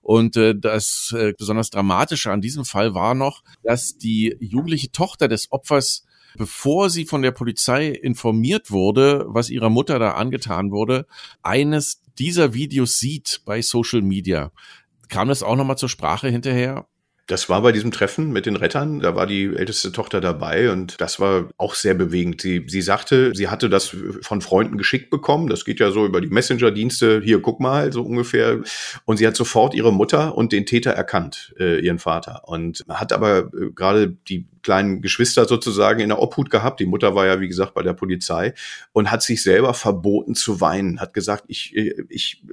Und 0.01 0.37
äh, 0.37 0.53
das 0.55 1.15
äh, 1.17 1.33
besonders 1.37 1.69
Dramatische 1.69 2.31
an 2.31 2.41
diesem 2.41 2.65
Fall 2.65 2.93
war 2.93 3.15
noch, 3.15 3.43
dass 3.63 3.97
die 3.97 4.37
jugendliche 4.39 4.91
Tochter 4.91 5.27
des 5.27 5.51
Opfers 5.51 6.05
bevor 6.35 6.89
sie 6.89 7.05
von 7.05 7.21
der 7.21 7.31
Polizei 7.31 7.87
informiert 7.87 8.71
wurde, 8.71 9.25
was 9.27 9.49
ihrer 9.49 9.69
Mutter 9.69 9.99
da 9.99 10.11
angetan 10.11 10.71
wurde, 10.71 11.05
eines 11.41 12.01
dieser 12.17 12.53
Videos 12.53 12.99
sieht 12.99 13.41
bei 13.45 13.61
Social 13.61 14.01
Media. 14.01 14.51
Kam 15.09 15.29
das 15.29 15.43
auch 15.43 15.55
nochmal 15.55 15.77
zur 15.77 15.89
Sprache 15.89 16.29
hinterher? 16.29 16.87
Das 17.27 17.49
war 17.49 17.61
bei 17.61 17.73
diesem 17.73 17.91
Treffen 17.91 18.31
mit 18.31 18.45
den 18.45 18.55
Rettern, 18.55 19.01
da 19.01 19.13
war 19.13 19.27
die 19.27 19.53
älteste 19.53 19.91
Tochter 19.91 20.21
dabei 20.21 20.71
und 20.71 20.99
das 21.01 21.19
war 21.19 21.49
auch 21.57 21.75
sehr 21.75 21.93
bewegend. 21.93 22.41
Sie, 22.41 22.63
sie 22.67 22.81
sagte, 22.81 23.33
sie 23.35 23.49
hatte 23.49 23.69
das 23.69 23.93
von 24.21 24.39
Freunden 24.39 24.77
geschickt 24.77 25.09
bekommen. 25.09 25.49
Das 25.49 25.65
geht 25.65 25.81
ja 25.81 25.91
so 25.91 26.05
über 26.05 26.21
die 26.21 26.29
Messenger-Dienste. 26.29 27.21
Hier, 27.21 27.41
guck 27.41 27.59
mal, 27.59 27.91
so 27.91 28.03
ungefähr. 28.03 28.61
Und 29.03 29.17
sie 29.17 29.27
hat 29.27 29.35
sofort 29.35 29.73
ihre 29.73 29.91
Mutter 29.91 30.37
und 30.37 30.53
den 30.53 30.65
Täter 30.65 30.91
erkannt, 30.91 31.53
äh, 31.59 31.81
ihren 31.81 31.99
Vater. 31.99 32.43
Und 32.47 32.85
hat 32.87 33.11
aber 33.11 33.39
äh, 33.39 33.71
gerade 33.75 34.15
die 34.29 34.47
kleinen 34.67 35.01
Geschwister 35.01 35.45
sozusagen 35.45 36.01
in 36.01 36.09
der 36.09 36.19
Obhut 36.19 36.49
gehabt. 36.49 36.81
Die 36.81 36.85
Mutter 36.85 37.15
war 37.15 37.25
ja, 37.25 37.39
wie 37.39 37.47
gesagt, 37.47 37.73
bei 37.73 37.83
der 37.83 37.93
Polizei 37.93 38.53
und 38.91 39.09
hat 39.09 39.23
sich 39.23 39.41
selber 39.41 39.73
verboten 39.73 40.35
zu 40.35 40.59
weinen, 40.59 40.99
hat 40.99 41.13
gesagt, 41.13 41.45
ich, 41.47 41.73
ich 42.09 42.43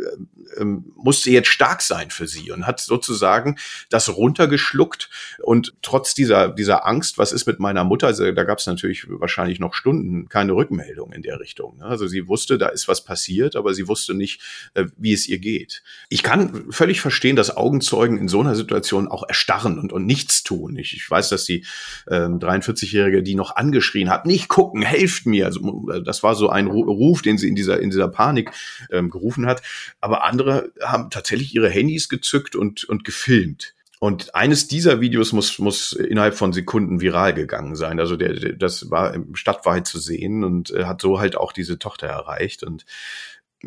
ähm, 0.56 0.92
musste 0.94 1.32
jetzt 1.32 1.48
stark 1.48 1.82
sein 1.82 2.10
für 2.10 2.28
sie 2.28 2.52
und 2.52 2.68
hat 2.68 2.78
sozusagen 2.78 3.56
das 3.90 4.16
runtergeschluckt 4.16 5.10
und 5.42 5.74
trotz 5.82 6.14
dieser, 6.14 6.50
dieser 6.50 6.86
Angst, 6.86 7.18
was 7.18 7.32
ist 7.32 7.46
mit 7.46 7.58
meiner 7.58 7.82
Mutter, 7.82 8.06
also 8.06 8.30
da 8.30 8.44
gab 8.44 8.58
es 8.58 8.66
natürlich 8.66 9.06
wahrscheinlich 9.08 9.58
noch 9.58 9.74
Stunden 9.74 10.28
keine 10.28 10.52
Rückmeldung 10.52 11.12
in 11.12 11.22
der 11.22 11.40
Richtung. 11.40 11.78
Ne? 11.78 11.86
Also 11.86 12.06
sie 12.06 12.28
wusste, 12.28 12.58
da 12.58 12.68
ist 12.68 12.86
was 12.86 13.04
passiert, 13.04 13.56
aber 13.56 13.74
sie 13.74 13.88
wusste 13.88 14.14
nicht, 14.14 14.40
äh, 14.74 14.84
wie 14.96 15.14
es 15.14 15.26
ihr 15.26 15.38
geht. 15.38 15.82
Ich 16.10 16.22
kann 16.22 16.70
völlig 16.70 17.00
verstehen, 17.00 17.34
dass 17.34 17.56
Augenzeugen 17.56 18.18
in 18.18 18.28
so 18.28 18.38
einer 18.38 18.54
Situation 18.54 19.08
auch 19.08 19.24
erstarren 19.26 19.80
und, 19.80 19.92
und 19.92 20.06
nichts 20.06 20.44
tun. 20.44 20.76
Ich, 20.76 20.94
ich 20.94 21.10
weiß, 21.10 21.28
dass 21.30 21.44
die 21.44 21.64
ähm, 22.10 22.38
43-Jährige, 22.38 23.22
die 23.22 23.34
noch 23.34 23.56
angeschrien 23.56 24.10
hat, 24.10 24.26
nicht 24.26 24.48
gucken, 24.48 24.82
helft 24.82 25.26
mir. 25.26 25.46
Also, 25.46 25.88
äh, 25.90 26.02
das 26.02 26.22
war 26.22 26.34
so 26.34 26.48
ein 26.48 26.66
Ruf, 26.66 27.22
den 27.22 27.38
sie 27.38 27.48
in 27.48 27.54
dieser, 27.54 27.80
in 27.80 27.90
dieser 27.90 28.08
Panik 28.08 28.50
ähm, 28.90 29.10
gerufen 29.10 29.46
hat. 29.46 29.62
Aber 30.00 30.24
andere 30.24 30.72
haben 30.82 31.10
tatsächlich 31.10 31.54
ihre 31.54 31.70
Handys 31.70 32.08
gezückt 32.08 32.56
und, 32.56 32.84
und 32.84 33.04
gefilmt. 33.04 33.74
Und 34.04 34.34
eines 34.34 34.68
dieser 34.68 35.00
Videos 35.00 35.32
muss, 35.32 35.58
muss 35.58 35.92
innerhalb 35.92 36.34
von 36.34 36.52
Sekunden 36.52 37.00
viral 37.00 37.32
gegangen 37.32 37.74
sein. 37.74 37.98
Also 37.98 38.16
der, 38.16 38.34
der 38.34 38.52
das 38.52 38.90
war 38.90 39.14
stadtweit 39.32 39.86
zu 39.86 39.98
sehen 39.98 40.44
und 40.44 40.70
äh, 40.72 40.84
hat 40.84 41.00
so 41.00 41.20
halt 41.20 41.38
auch 41.38 41.52
diese 41.52 41.78
Tochter 41.78 42.08
erreicht. 42.08 42.64
Und 42.64 42.84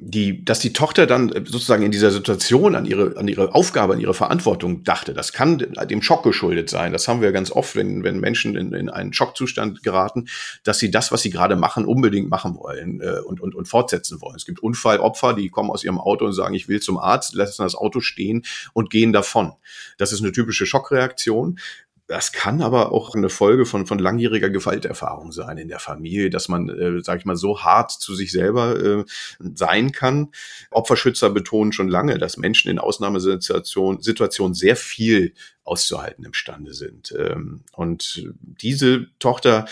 die, 0.01 0.43
dass 0.43 0.59
die 0.59 0.73
Tochter 0.73 1.05
dann 1.07 1.29
sozusagen 1.45 1.83
in 1.83 1.91
dieser 1.91 2.11
Situation 2.11 2.75
an 2.75 2.85
ihre, 2.85 3.17
an 3.17 3.27
ihre 3.27 3.53
Aufgabe, 3.53 3.93
an 3.93 3.99
ihre 3.99 4.13
Verantwortung 4.13 4.83
dachte, 4.83 5.13
das 5.13 5.33
kann 5.33 5.57
dem 5.57 6.01
Schock 6.01 6.23
geschuldet 6.23 6.69
sein. 6.69 6.91
Das 6.91 7.07
haben 7.07 7.21
wir 7.21 7.31
ganz 7.31 7.51
oft, 7.51 7.75
wenn, 7.75 8.03
wenn 8.03 8.19
Menschen 8.19 8.55
in, 8.55 8.73
in 8.73 8.89
einen 8.89 9.13
Schockzustand 9.13 9.83
geraten, 9.83 10.27
dass 10.63 10.79
sie 10.79 10.91
das, 10.91 11.11
was 11.11 11.21
sie 11.21 11.29
gerade 11.29 11.55
machen, 11.55 11.85
unbedingt 11.85 12.29
machen 12.29 12.55
wollen 12.55 13.01
äh, 13.01 13.19
und, 13.21 13.41
und, 13.41 13.55
und 13.55 13.67
fortsetzen 13.67 14.21
wollen. 14.21 14.35
Es 14.35 14.45
gibt 14.45 14.59
Unfallopfer, 14.59 15.33
die 15.33 15.49
kommen 15.49 15.69
aus 15.69 15.83
ihrem 15.83 15.99
Auto 15.99 16.25
und 16.25 16.33
sagen, 16.33 16.53
ich 16.53 16.67
will 16.67 16.79
zum 16.79 16.97
Arzt, 16.97 17.35
lassen 17.35 17.63
das 17.63 17.75
Auto 17.75 17.99
stehen 17.99 18.43
und 18.73 18.89
gehen 18.89 19.13
davon. 19.13 19.53
Das 19.97 20.11
ist 20.11 20.21
eine 20.21 20.31
typische 20.31 20.65
Schockreaktion. 20.65 21.59
Das 22.07 22.31
kann 22.31 22.61
aber 22.61 22.93
auch 22.93 23.15
eine 23.15 23.27
Folge 23.27 23.65
von, 23.65 23.85
von 23.85 23.99
langjähriger 23.99 24.49
Gewalterfahrung 24.49 25.33
sein 25.33 25.57
in 25.57 25.67
der 25.67 25.79
Familie, 25.79 26.29
dass 26.29 26.47
man, 26.47 26.69
äh, 26.69 27.03
sage 27.03 27.19
ich 27.19 27.25
mal, 27.25 27.35
so 27.35 27.61
hart 27.63 27.91
zu 27.91 28.15
sich 28.15 28.31
selber 28.31 28.79
äh, 28.79 29.05
sein 29.39 29.91
kann. 29.91 30.29
Opferschützer 30.71 31.29
betonen 31.29 31.73
schon 31.73 31.89
lange, 31.89 32.17
dass 32.17 32.37
Menschen 32.37 32.71
in 32.71 32.79
Ausnahmesituationen 32.79 34.01
Situationen 34.01 34.53
sehr 34.53 34.77
viel 34.77 35.33
auszuhalten 35.65 36.23
imstande 36.23 36.73
sind. 36.73 37.13
Ähm, 37.17 37.63
und 37.73 38.25
diese 38.39 39.07
Tochter 39.19 39.65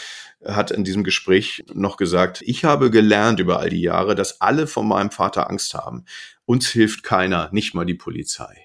hat 0.43 0.71
in 0.71 0.84
diesem 0.84 1.06
Gespräch 1.06 1.63
noch 1.74 1.95
gesagt, 1.95 2.43
ich 2.45 2.65
habe 2.65 2.91
gelernt 2.91 3.39
über 3.39 3.60
all 3.60 3.69
die 3.69 3.82
Jahre, 3.82 4.13
dass 4.13 4.41
alle 4.41 4.67
von 4.67 4.86
meinem 4.88 5.12
Vater 5.12 5.50
Angst 5.50 5.74
haben. 5.74 6.04
Uns 6.43 6.67
hilft 6.67 7.04
keiner, 7.04 7.50
nicht 7.54 7.74
mal 7.74 7.86
die 7.86 7.95
Polizei 7.95 8.64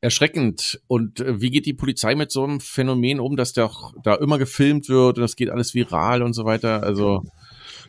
erschreckend. 0.00 0.80
Und 0.86 1.20
äh, 1.20 1.40
wie 1.40 1.50
geht 1.50 1.66
die 1.66 1.74
Polizei 1.74 2.14
mit 2.14 2.30
so 2.30 2.44
einem 2.44 2.60
Phänomen 2.60 3.20
um, 3.20 3.36
dass 3.36 3.52
da, 3.52 3.70
da 4.02 4.14
immer 4.14 4.38
gefilmt 4.38 4.88
wird 4.88 5.18
und 5.18 5.22
das 5.22 5.36
geht 5.36 5.50
alles 5.50 5.74
viral 5.74 6.22
und 6.22 6.32
so 6.32 6.44
weiter? 6.44 6.82
Also 6.82 7.24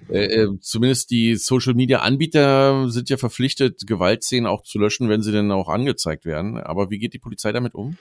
äh, 0.09 0.25
äh, 0.25 0.47
zumindest 0.59 1.11
die 1.11 1.35
Social 1.35 1.73
Media 1.73 1.99
Anbieter 1.99 2.89
sind 2.89 3.09
ja 3.09 3.17
verpflichtet, 3.17 3.85
Gewaltszenen 3.85 4.47
auch 4.47 4.63
zu 4.63 4.79
löschen, 4.79 5.09
wenn 5.09 5.21
sie 5.21 5.31
denn 5.31 5.51
auch 5.51 5.69
angezeigt 5.69 6.25
werden. 6.25 6.57
Aber 6.57 6.89
wie 6.89 6.99
geht 6.99 7.13
die 7.13 7.19
Polizei 7.19 7.51
damit 7.51 7.75
um? 7.75 7.97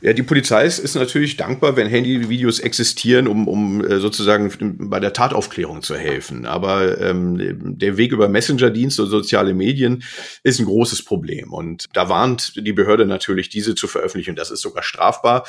Ja, 0.00 0.12
die 0.12 0.22
Polizei 0.22 0.64
ist, 0.64 0.78
ist 0.78 0.94
natürlich 0.94 1.36
dankbar, 1.36 1.76
wenn 1.76 1.86
Handyvideos 1.86 2.58
existieren, 2.60 3.28
um, 3.28 3.48
um 3.48 3.84
äh, 3.84 3.98
sozusagen 3.98 4.50
bei 4.88 5.00
der 5.00 5.12
Tataufklärung 5.12 5.82
zu 5.82 5.96
helfen. 5.96 6.46
Aber 6.46 7.00
ähm, 7.00 7.78
der 7.78 7.96
Weg 7.96 8.12
über 8.12 8.28
Messenger-Dienste 8.28 9.02
und 9.02 9.08
soziale 9.08 9.54
Medien 9.54 10.02
ist 10.42 10.58
ein 10.58 10.66
großes 10.66 11.04
Problem. 11.04 11.52
Und 11.52 11.86
da 11.92 12.08
warnt 12.08 12.54
die 12.56 12.72
Behörde 12.72 13.06
natürlich, 13.06 13.48
diese 13.48 13.74
zu 13.74 13.86
veröffentlichen. 13.86 14.36
Das 14.36 14.50
ist 14.50 14.60
sogar 14.60 14.82
strafbar. 14.82 15.44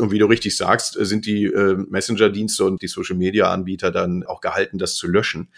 Und 0.00 0.10
wie 0.10 0.18
du 0.18 0.26
richtig 0.26 0.56
sagst, 0.56 0.94
sind 0.98 1.26
die 1.26 1.44
äh, 1.44 1.76
Messenger-Dienste 1.88 2.64
und 2.64 2.82
die 2.82 2.88
Social-Media-Anbieter 2.88 3.90
dann 3.90 4.24
auch 4.24 4.40
gehalten, 4.40 4.78
das 4.78 4.94
zu 4.94 5.06
löschen. 5.06 5.48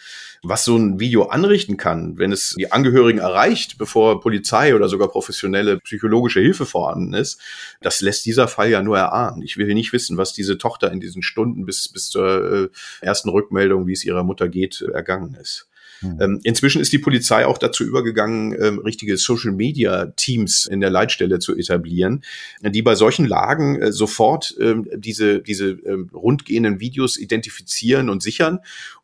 Was 0.42 0.64
so 0.64 0.76
ein 0.76 1.00
Video 1.00 1.24
anrichten 1.24 1.76
kann, 1.76 2.18
wenn 2.18 2.32
es 2.32 2.54
die 2.58 2.72
Angehörigen 2.72 3.20
erreicht, 3.20 3.78
bevor 3.78 4.20
Polizei 4.20 4.74
oder 4.74 4.88
sogar 4.88 5.08
professionelle 5.08 5.78
psychologische 5.78 6.40
Hilfe 6.40 6.66
vorhanden 6.66 7.14
ist, 7.14 7.40
das 7.80 8.00
lässt 8.00 8.26
dieser 8.26 8.48
Fall 8.48 8.70
ja 8.70 8.82
nur 8.82 8.98
erahnen. 8.98 9.42
Ich 9.42 9.56
will 9.56 9.72
nicht 9.72 9.92
wissen, 9.92 10.16
was 10.16 10.32
diese 10.32 10.58
Tochter 10.58 10.92
in 10.92 11.00
diesen 11.00 11.22
Stunden 11.22 11.64
bis, 11.64 11.88
bis 11.88 12.08
zur 12.08 12.52
äh, 12.52 12.68
ersten 13.00 13.30
Rückmeldung, 13.30 13.86
wie 13.86 13.92
es 13.92 14.04
ihrer 14.04 14.24
Mutter 14.24 14.48
geht, 14.48 14.82
ergangen 14.82 15.34
ist. 15.34 15.68
Hm. 16.02 16.18
Ähm, 16.20 16.40
inzwischen 16.42 16.80
ist 16.80 16.92
die 16.92 16.98
Polizei 16.98 17.46
auch 17.46 17.58
dazu 17.58 17.84
übergegangen, 17.84 18.54
ähm, 18.60 18.78
richtige 18.80 19.16
Social 19.16 19.52
Media 19.52 20.06
Teams 20.16 20.66
in 20.66 20.80
der 20.80 20.90
Leitstelle 20.90 21.38
zu 21.38 21.56
etablieren, 21.56 22.22
die 22.60 22.82
bei 22.82 22.94
solchen 22.94 23.26
Lagen 23.26 23.80
äh, 23.80 23.92
sofort 23.92 24.54
ähm, 24.60 24.88
diese, 24.94 25.40
diese 25.40 25.70
ähm, 25.70 26.10
rundgehenden 26.12 26.80
Videos 26.80 27.16
identifizieren 27.16 28.10
und 28.10 28.22
sichern 28.22 28.58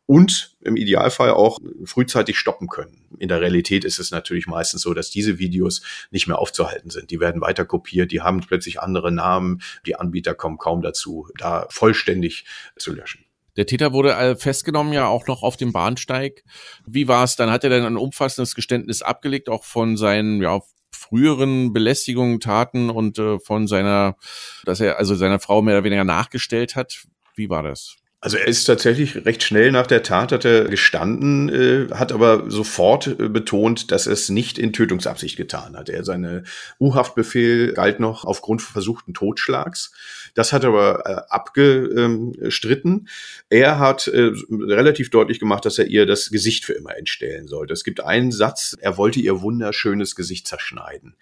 und 0.05 0.57
im 0.61 0.75
Idealfall 0.75 1.29
auch 1.29 1.59
frühzeitig 1.85 2.37
stoppen 2.37 2.67
können. 2.67 3.05
In 3.19 3.29
der 3.29 3.41
Realität 3.41 3.85
ist 3.85 3.99
es 3.99 4.11
natürlich 4.11 4.47
meistens 4.47 4.81
so, 4.81 4.93
dass 4.93 5.11
diese 5.11 5.37
Videos 5.37 5.81
nicht 6.09 6.27
mehr 6.27 6.39
aufzuhalten 6.39 6.89
sind. 6.89 7.11
Die 7.11 7.19
werden 7.19 7.41
weiter 7.41 7.63
kopiert, 7.63 8.11
die 8.11 8.21
haben 8.21 8.41
plötzlich 8.41 8.79
andere 8.79 9.11
Namen, 9.11 9.61
die 9.85 9.95
Anbieter 9.95 10.33
kommen 10.33 10.57
kaum 10.57 10.81
dazu, 10.81 11.27
da 11.37 11.67
vollständig 11.69 12.45
zu 12.75 12.91
löschen. 12.91 13.23
Der 13.55 13.65
Täter 13.65 13.93
wurde 13.93 14.13
äh, 14.13 14.35
festgenommen 14.35 14.93
ja 14.93 15.07
auch 15.07 15.27
noch 15.27 15.43
auf 15.43 15.57
dem 15.57 15.71
Bahnsteig. 15.71 16.43
Wie 16.85 17.07
war 17.07 17.23
es? 17.23 17.35
Dann 17.35 17.51
hat 17.51 17.63
er 17.63 17.69
dann 17.69 17.85
ein 17.85 17.97
umfassendes 17.97 18.55
Geständnis 18.55 19.01
abgelegt, 19.01 19.49
auch 19.49 19.63
von 19.63 19.97
seinen 19.97 20.41
ja, 20.41 20.61
früheren 20.91 21.73
Belästigungen, 21.73 22.39
Taten 22.39 22.89
und 22.89 23.19
äh, 23.19 23.39
von 23.39 23.67
seiner, 23.67 24.15
dass 24.65 24.79
er 24.79 24.97
also 24.97 25.15
seiner 25.15 25.39
Frau 25.39 25.61
mehr 25.61 25.75
oder 25.75 25.83
weniger 25.83 26.03
nachgestellt 26.03 26.75
hat. 26.75 27.05
Wie 27.35 27.49
war 27.49 27.63
das? 27.63 27.98
Also 28.21 28.35
er 28.35 28.47
ist 28.47 28.65
tatsächlich 28.65 29.25
recht 29.25 29.43
schnell 29.43 29.71
nach 29.71 29.87
der 29.87 30.03
Tat 30.03 30.33
hat 30.33 30.43
er 30.43 30.65
gestanden, 30.65 31.47
äh, 31.47 31.87
hat 31.93 32.11
aber 32.11 32.51
sofort 32.51 33.07
äh, 33.07 33.29
betont, 33.29 33.91
dass 33.91 34.07
er 34.07 34.13
es 34.13 34.27
nicht 34.27 34.57
in 34.57 34.73
Tötungsabsicht 34.73 35.37
getan 35.37 35.77
hat. 35.77 35.87
Er 35.87 36.03
seine 36.03 36.43
U-Haftbefehl 36.81 37.71
galt 37.71 38.01
noch 38.01 38.25
aufgrund 38.25 38.61
versuchten 38.61 39.13
Totschlags. 39.13 39.93
Das 40.33 40.51
hat 40.51 40.65
er 40.65 40.69
aber 40.69 41.05
äh, 41.05 41.21
abgestritten. 41.29 43.07
Er 43.49 43.79
hat 43.79 44.07
äh, 44.07 44.31
relativ 44.49 45.11
deutlich 45.11 45.39
gemacht, 45.39 45.63
dass 45.63 45.77
er 45.77 45.87
ihr 45.87 46.05
das 46.05 46.29
Gesicht 46.29 46.65
für 46.65 46.73
immer 46.73 46.97
entstellen 46.97 47.47
sollte. 47.47 47.71
Es 47.71 47.85
gibt 47.85 48.01
einen 48.03 48.33
Satz, 48.33 48.75
er 48.81 48.97
wollte 48.97 49.21
ihr 49.21 49.41
wunderschönes 49.41 50.17
Gesicht 50.17 50.45
zerschneiden. 50.45 51.15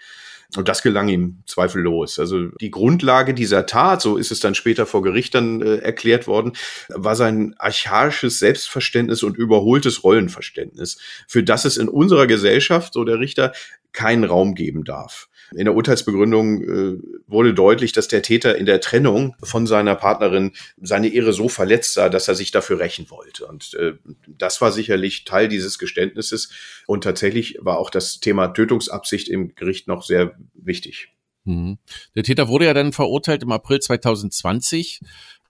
Und 0.56 0.70
das 0.70 0.82
gelang 0.82 1.10
ihm 1.10 1.44
zweifellos. 1.46 2.20
Also 2.20 2.48
die 2.62 2.72
Grundlage 2.72 3.34
dieser 3.34 3.66
Tat, 3.66 4.02
so 4.02 4.16
ist 4.16 4.32
es 4.32 4.40
dann 4.40 4.56
später 4.56 4.86
vor 4.86 5.02
Gericht 5.02 5.36
dann 5.36 5.62
äh, 5.62 5.78
erklärt 5.78 6.26
worden, 6.26 6.54
war 6.88 7.16
sein 7.18 7.54
archaisches 7.58 8.40
Selbstverständnis 8.40 9.24
und 9.24 9.38
überholtes 9.38 10.06
Rollenverständnis, 10.06 11.00
für 11.28 11.44
das 11.44 11.66
es 11.66 11.76
in 11.76 11.90
unserer 11.90 12.28
Gesellschaft, 12.28 12.94
so 12.94 13.04
der 13.04 13.20
Richter, 13.20 13.52
keinen 13.98 14.26
Raum 14.26 14.54
geben 14.54 14.84
darf. 14.84 15.28
In 15.56 15.66
der 15.66 15.74
Urteilsbegründung 15.74 16.62
äh, 16.62 16.98
wurde 17.26 17.56
deutlich, 17.56 17.94
dass 17.94 18.08
der 18.08 18.22
Täter 18.22 18.56
in 18.56 18.68
der 18.68 18.80
Trennung 18.80 19.36
von 19.42 19.66
seiner 19.66 19.96
Partnerin 19.96 20.52
seine 20.80 21.08
Ehre 21.08 21.34
so 21.34 21.50
verletzt 21.50 21.96
sah, 21.96 22.08
dass 22.08 22.28
er 22.28 22.36
sich 22.36 22.52
dafür 22.52 22.80
rächen 22.80 23.10
wollte. 23.10 23.48
Und 23.48 23.74
äh, 23.74 23.94
das 24.28 24.62
war 24.62 24.72
sicherlich 24.72 25.26
Teil 25.26 25.48
dieses 25.48 25.80
Geständnisses. 25.80 26.52
Und 26.86 27.06
tatsächlich 27.06 27.58
war 27.60 27.80
auch 27.80 27.90
das 27.90 28.20
Thema 28.20 28.50
Tötungsabsicht 28.50 29.30
im 29.30 29.56
Gericht 29.56 29.88
noch 29.88 30.04
sehr 30.04 30.38
wichtig. 30.54 31.08
Mhm. 31.46 31.80
Der 32.16 32.22
Täter 32.22 32.50
wurde 32.50 32.66
ja 32.66 32.76
dann 32.76 32.94
verurteilt 32.94 33.42
im 33.42 33.52
April 33.52 33.80
2020. 33.80 35.00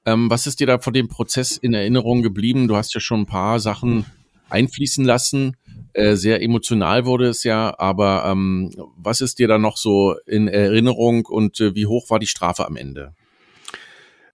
Ähm, 0.06 0.30
was 0.30 0.48
ist 0.48 0.62
dir 0.62 0.68
da 0.68 0.80
von 0.80 0.94
dem 0.94 1.10
Prozess 1.10 1.58
in 1.58 1.74
Erinnerung 1.74 2.22
geblieben? 2.22 2.70
Du 2.70 2.78
hast 2.78 2.94
ja 2.94 3.02
schon 3.02 3.22
ein 3.22 3.26
paar 3.26 3.60
Sachen 3.60 4.06
einfließen 4.50 5.04
lassen. 5.04 5.58
Äh, 5.98 6.16
sehr 6.16 6.44
emotional 6.44 7.08
wurde 7.08 7.28
es 7.28 7.44
ja, 7.44 7.74
aber 7.80 8.26
ähm, 8.28 8.72
was 8.98 9.20
ist 9.20 9.40
dir 9.40 9.48
da 9.48 9.58
noch 9.58 9.78
so 9.78 10.16
in 10.28 10.48
Erinnerung 10.48 11.26
und 11.26 11.60
äh, 11.60 11.74
wie 11.74 11.88
hoch 11.88 12.12
war 12.12 12.20
die 12.20 12.28
Strafe 12.28 12.68
am 12.68 12.76
Ende? 12.76 13.16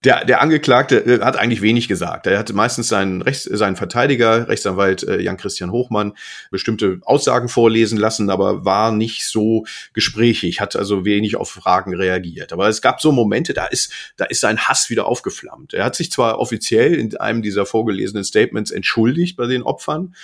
Der, 0.04 0.26
der 0.26 0.42
Angeklagte 0.42 0.98
äh, 0.98 1.20
hat 1.20 1.38
eigentlich 1.38 1.62
wenig 1.62 1.88
gesagt. 1.88 2.26
Er 2.26 2.38
hatte 2.38 2.52
meistens 2.52 2.88
seinen, 2.88 3.22
Rechts, 3.22 3.44
seinen 3.44 3.76
Verteidiger, 3.76 4.46
Rechtsanwalt 4.46 5.04
äh, 5.04 5.22
Jan-Christian 5.22 5.72
Hochmann, 5.72 6.12
bestimmte 6.50 7.00
Aussagen 7.06 7.48
vorlesen 7.48 7.96
lassen, 7.96 8.28
aber 8.28 8.66
war 8.66 8.92
nicht 8.92 9.26
so 9.26 9.64
gesprächig, 9.94 10.60
hat 10.60 10.76
also 10.76 11.06
wenig 11.06 11.36
auf 11.36 11.50
Fragen 11.50 11.94
reagiert. 11.94 12.52
Aber 12.52 12.68
es 12.68 12.82
gab 12.82 13.00
so 13.00 13.10
Momente, 13.10 13.54
da 13.54 13.64
ist, 13.64 13.90
da 14.18 14.26
ist 14.26 14.42
sein 14.42 14.58
Hass 14.58 14.90
wieder 14.90 15.06
aufgeflammt. 15.06 15.72
Er 15.72 15.86
hat 15.86 15.94
sich 15.94 16.12
zwar 16.12 16.38
offiziell 16.40 16.92
in 16.92 17.16
einem 17.16 17.40
dieser 17.40 17.64
vorgelesenen 17.64 18.24
Statements 18.24 18.70
entschuldigt 18.70 19.38
bei 19.38 19.46
den 19.46 19.62
Opfern, 19.62 20.14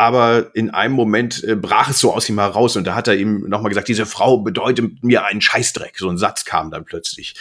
aber 0.00 0.54
in 0.54 0.70
einem 0.70 0.94
Moment 0.94 1.44
äh, 1.44 1.54
brach 1.54 1.90
es 1.90 1.98
so 1.98 2.14
aus 2.14 2.26
ihm 2.30 2.38
heraus 2.38 2.74
und 2.74 2.86
da 2.86 2.94
hat 2.94 3.06
er 3.06 3.16
ihm 3.16 3.46
nochmal 3.46 3.68
gesagt, 3.68 3.86
diese 3.86 4.06
Frau 4.06 4.38
bedeutet 4.38 5.04
mir 5.04 5.26
einen 5.26 5.42
Scheißdreck. 5.42 5.98
So 5.98 6.08
ein 6.08 6.16
Satz 6.16 6.46
kam 6.46 6.70
dann 6.70 6.86
plötzlich. 6.86 7.34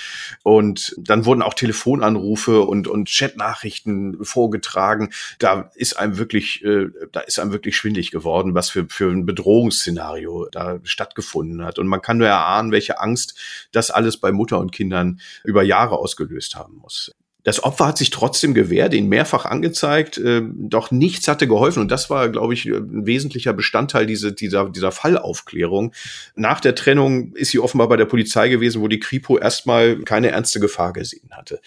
Und 0.43 0.93
dann 0.97 1.23
wurden 1.23 1.41
auch 1.41 1.53
Telefonanrufe 1.53 2.63
und, 2.63 2.89
und 2.89 3.07
Chatnachrichten 3.09 4.25
vorgetragen. 4.25 5.11
Da 5.37 5.71
ist 5.75 5.97
einem 5.97 6.17
wirklich, 6.17 6.61
äh, 6.65 6.87
da 7.13 7.21
ist 7.21 7.39
einem 7.39 7.53
wirklich 7.53 7.77
schwindig 7.77 8.11
geworden, 8.11 8.53
was 8.55 8.69
für, 8.69 8.87
für 8.89 9.09
ein 9.09 9.25
Bedrohungsszenario 9.25 10.49
da 10.51 10.81
stattgefunden 10.83 11.63
hat. 11.63 11.79
Und 11.79 11.87
man 11.87 12.01
kann 12.01 12.17
nur 12.17 12.27
erahnen, 12.27 12.73
welche 12.73 12.99
Angst 12.99 13.39
das 13.71 13.89
alles 13.89 14.17
bei 14.17 14.33
Mutter 14.33 14.59
und 14.59 14.73
Kindern 14.73 15.21
über 15.45 15.63
Jahre 15.63 15.97
ausgelöst 15.97 16.57
haben 16.57 16.75
muss. 16.75 17.15
Das 17.43 17.63
Opfer 17.63 17.87
hat 17.87 17.97
sich 17.97 18.09
trotzdem 18.09 18.53
gewehrt, 18.53 18.93
ihn 18.93 19.07
mehrfach 19.07 19.45
angezeigt, 19.45 20.17
äh, 20.17 20.41
doch 20.43 20.91
nichts 20.91 21.27
hatte 21.27 21.47
geholfen. 21.47 21.79
Und 21.79 21.89
das 21.89 22.09
war, 22.09 22.27
glaube 22.29 22.53
ich, 22.53 22.65
ein 22.65 23.05
wesentlicher 23.05 23.53
Bestandteil 23.53 24.05
diese, 24.05 24.33
dieser, 24.33 24.69
dieser 24.69 24.91
Fallaufklärung. 24.91 25.93
Nach 26.35 26.59
der 26.59 26.75
Trennung 26.75 27.33
ist 27.33 27.51
sie 27.51 27.59
offenbar 27.59 27.87
bei 27.87 27.97
der 27.97 28.05
Polizei 28.05 28.49
gewesen, 28.49 28.81
wo 28.81 28.89
die 28.89 28.99
Kripo 28.99 29.37
erstmal 29.37 29.99
keine 29.99 30.31
ernste 30.31 30.59
Gefahr 30.59 30.91
gesehen 30.91 31.29
hatte. 31.31 31.61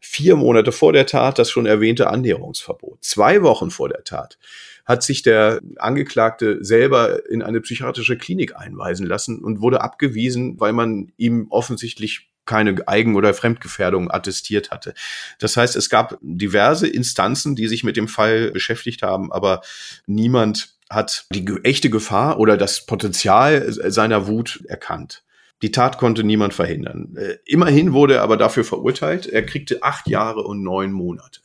Vier 0.00 0.36
Monate 0.36 0.70
vor 0.70 0.92
der 0.92 1.06
Tat 1.06 1.38
das 1.38 1.50
schon 1.50 1.66
erwähnte 1.66 2.08
Annäherungsverbot. 2.08 3.02
Zwei 3.02 3.42
Wochen 3.42 3.70
vor 3.70 3.88
der 3.88 4.04
Tat 4.04 4.38
hat 4.84 5.02
sich 5.02 5.22
der 5.22 5.60
Angeklagte 5.76 6.64
selber 6.64 7.28
in 7.28 7.42
eine 7.42 7.60
psychiatrische 7.60 8.16
Klinik 8.16 8.56
einweisen 8.56 9.06
lassen 9.06 9.38
und 9.40 9.60
wurde 9.60 9.82
abgewiesen, 9.82 10.58
weil 10.58 10.72
man 10.72 11.12
ihm 11.18 11.48
offensichtlich 11.50 12.30
keine 12.48 12.88
Eigen- 12.88 13.14
oder 13.14 13.32
Fremdgefährdung 13.34 14.10
attestiert 14.10 14.72
hatte. 14.72 14.94
Das 15.38 15.56
heißt, 15.56 15.76
es 15.76 15.88
gab 15.88 16.18
diverse 16.20 16.88
Instanzen, 16.88 17.54
die 17.54 17.68
sich 17.68 17.84
mit 17.84 17.96
dem 17.96 18.08
Fall 18.08 18.50
beschäftigt 18.50 19.02
haben, 19.02 19.30
aber 19.30 19.60
niemand 20.06 20.74
hat 20.90 21.26
die 21.32 21.46
echte 21.62 21.90
Gefahr 21.90 22.40
oder 22.40 22.56
das 22.56 22.86
Potenzial 22.86 23.70
seiner 23.70 24.26
Wut 24.26 24.64
erkannt. 24.66 25.22
Die 25.62 25.72
Tat 25.72 25.98
konnte 25.98 26.24
niemand 26.24 26.54
verhindern. 26.54 27.16
Äh, 27.16 27.38
immerhin 27.44 27.92
wurde 27.92 28.14
er 28.14 28.22
aber 28.22 28.36
dafür 28.36 28.64
verurteilt. 28.64 29.26
Er 29.26 29.44
kriegte 29.44 29.82
acht 29.82 30.08
Jahre 30.08 30.42
und 30.44 30.62
neun 30.62 30.92
Monate. 30.92 31.40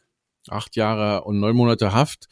Acht 0.50 0.76
Jahre 0.76 1.24
und 1.24 1.40
neun 1.40 1.56
Monate 1.56 1.94
Haft. 1.94 2.28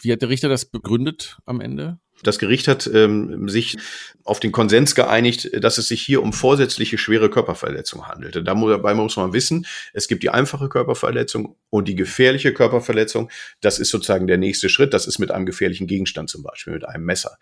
Wie 0.00 0.12
hat 0.12 0.22
der 0.22 0.28
Richter 0.30 0.48
das 0.48 0.64
begründet 0.64 1.38
am 1.44 1.60
Ende? 1.60 1.98
Das 2.22 2.38
Gericht 2.38 2.68
hat 2.68 2.90
ähm, 2.92 3.48
sich 3.48 3.76
auf 4.24 4.40
den 4.40 4.52
Konsens 4.52 4.94
geeinigt, 4.94 5.50
dass 5.62 5.78
es 5.78 5.88
sich 5.88 6.02
hier 6.02 6.22
um 6.22 6.32
vorsätzliche 6.32 6.98
schwere 6.98 7.30
Körperverletzung 7.30 8.08
handelte. 8.08 8.42
Dabei 8.42 8.94
muss 8.94 9.16
man 9.16 9.32
wissen, 9.32 9.66
es 9.92 10.08
gibt 10.08 10.22
die 10.22 10.30
einfache 10.30 10.68
Körperverletzung 10.68 11.56
und 11.70 11.88
die 11.88 11.94
gefährliche 11.94 12.52
Körperverletzung. 12.52 13.30
Das 13.60 13.78
ist 13.78 13.90
sozusagen 13.90 14.26
der 14.26 14.38
nächste 14.38 14.68
Schritt. 14.68 14.92
Das 14.92 15.06
ist 15.06 15.18
mit 15.18 15.30
einem 15.30 15.46
gefährlichen 15.46 15.86
Gegenstand 15.86 16.28
zum 16.28 16.42
Beispiel, 16.42 16.74
mit 16.74 16.86
einem 16.86 17.04
Messer 17.04 17.38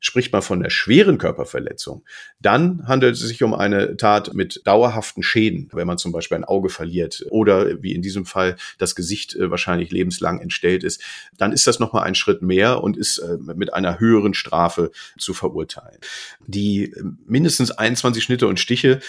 spricht 0.00 0.32
man 0.32 0.42
von 0.42 0.60
der 0.60 0.70
schweren 0.70 1.18
Körperverletzung, 1.18 2.04
dann 2.40 2.86
handelt 2.86 3.14
es 3.14 3.20
sich 3.20 3.42
um 3.42 3.54
eine 3.54 3.96
Tat 3.96 4.34
mit 4.34 4.60
dauerhaften 4.64 5.22
Schäden, 5.22 5.70
wenn 5.72 5.86
man 5.86 5.98
zum 5.98 6.12
Beispiel 6.12 6.36
ein 6.36 6.44
Auge 6.44 6.68
verliert 6.68 7.24
oder 7.30 7.82
wie 7.82 7.94
in 7.94 8.02
diesem 8.02 8.26
Fall 8.26 8.56
das 8.78 8.94
Gesicht 8.94 9.34
äh, 9.34 9.50
wahrscheinlich 9.50 9.90
lebenslang 9.90 10.40
entstellt 10.40 10.84
ist, 10.84 11.02
dann 11.38 11.52
ist 11.52 11.66
das 11.66 11.78
nochmal 11.78 12.04
ein 12.04 12.14
Schritt 12.14 12.42
mehr 12.42 12.82
und 12.82 12.96
ist 12.96 13.18
äh, 13.18 13.38
mit 13.54 13.72
einer 13.72 13.98
höheren 13.98 14.34
Strafe 14.34 14.90
zu 15.18 15.32
verurteilen. 15.32 15.98
Die 16.46 16.92
äh, 16.92 17.02
mindestens 17.26 17.70
21 17.70 18.22
Schnitte 18.22 18.46
und 18.46 18.60
Stiche 18.60 19.00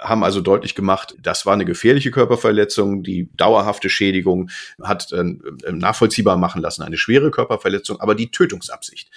haben 0.00 0.22
also 0.22 0.40
deutlich 0.40 0.74
gemacht, 0.74 1.16
das 1.20 1.46
war 1.46 1.54
eine 1.54 1.64
gefährliche 1.64 2.10
Körperverletzung, 2.10 3.02
die 3.02 3.28
dauerhafte 3.36 3.88
Schädigung 3.88 4.50
hat 4.82 5.12
nachvollziehbar 5.70 6.36
machen 6.36 6.62
lassen, 6.62 6.82
eine 6.82 6.96
schwere 6.96 7.30
Körperverletzung, 7.30 8.00
aber 8.00 8.14
die 8.14 8.30
Tötungsabsicht 8.30 9.10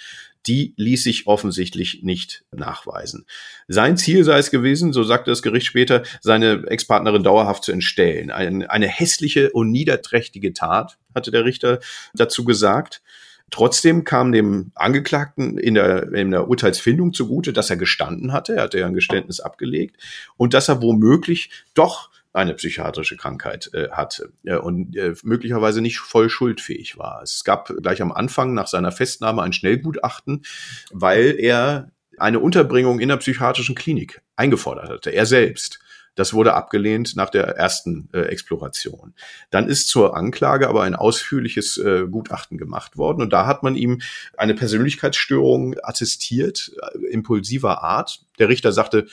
die 0.46 0.74
ließ 0.76 1.04
sich 1.04 1.26
offensichtlich 1.26 2.02
nicht 2.02 2.44
nachweisen. 2.50 3.26
Sein 3.68 3.96
Ziel 3.96 4.24
sei 4.24 4.38
es 4.38 4.50
gewesen, 4.50 4.92
so 4.92 5.04
sagte 5.04 5.30
das 5.30 5.42
Gericht 5.42 5.66
später, 5.66 6.02
seine 6.20 6.64
Ex-Partnerin 6.66 7.22
dauerhaft 7.22 7.64
zu 7.64 7.72
entstellen. 7.72 8.30
Eine, 8.30 8.70
eine 8.70 8.88
hässliche 8.88 9.50
und 9.50 9.70
niederträchtige 9.70 10.52
Tat, 10.52 10.98
hatte 11.14 11.30
der 11.30 11.44
Richter 11.44 11.80
dazu 12.14 12.44
gesagt. 12.44 13.02
Trotzdem 13.50 14.04
kam 14.04 14.30
dem 14.32 14.70
Angeklagten 14.76 15.58
in 15.58 15.74
der, 15.74 16.12
in 16.12 16.30
der 16.30 16.48
Urteilsfindung 16.48 17.12
zugute, 17.12 17.52
dass 17.52 17.68
er 17.68 17.76
gestanden 17.76 18.32
hatte, 18.32 18.54
er 18.54 18.62
hatte 18.62 18.78
ja 18.78 18.86
ein 18.86 18.94
Geständnis 18.94 19.40
abgelegt 19.40 19.96
und 20.36 20.54
dass 20.54 20.68
er 20.68 20.82
womöglich 20.82 21.50
doch 21.74 22.10
eine 22.32 22.54
psychiatrische 22.54 23.16
Krankheit 23.16 23.70
äh, 23.74 23.90
hatte 23.90 24.32
äh, 24.44 24.56
und 24.56 24.96
äh, 24.96 25.14
möglicherweise 25.22 25.80
nicht 25.80 25.98
voll 25.98 26.30
schuldfähig 26.30 26.96
war. 26.96 27.22
Es 27.22 27.44
gab 27.44 27.72
gleich 27.82 28.02
am 28.02 28.12
Anfang 28.12 28.54
nach 28.54 28.68
seiner 28.68 28.92
Festnahme 28.92 29.42
ein 29.42 29.52
Schnellgutachten, 29.52 30.44
weil 30.92 31.36
er 31.38 31.90
eine 32.18 32.40
Unterbringung 32.40 33.00
in 33.00 33.08
der 33.08 33.16
psychiatrischen 33.16 33.74
Klinik 33.74 34.22
eingefordert 34.36 34.88
hatte, 34.88 35.10
er 35.10 35.26
selbst. 35.26 35.80
Das 36.16 36.34
wurde 36.34 36.54
abgelehnt 36.54 37.16
nach 37.16 37.30
der 37.30 37.44
ersten 37.56 38.08
äh, 38.12 38.22
Exploration. 38.22 39.14
Dann 39.50 39.68
ist 39.68 39.88
zur 39.88 40.16
Anklage 40.16 40.68
aber 40.68 40.82
ein 40.82 40.96
ausführliches 40.96 41.78
äh, 41.78 42.06
Gutachten 42.10 42.58
gemacht 42.58 42.96
worden 42.96 43.22
und 43.22 43.32
da 43.32 43.46
hat 43.46 43.62
man 43.62 43.74
ihm 43.76 44.02
eine 44.36 44.54
Persönlichkeitsstörung 44.54 45.76
attestiert, 45.82 46.72
äh, 46.82 47.06
impulsiver 47.06 47.82
Art. 47.82 48.20
Der 48.38 48.48
Richter 48.48 48.72
sagte, 48.72 49.06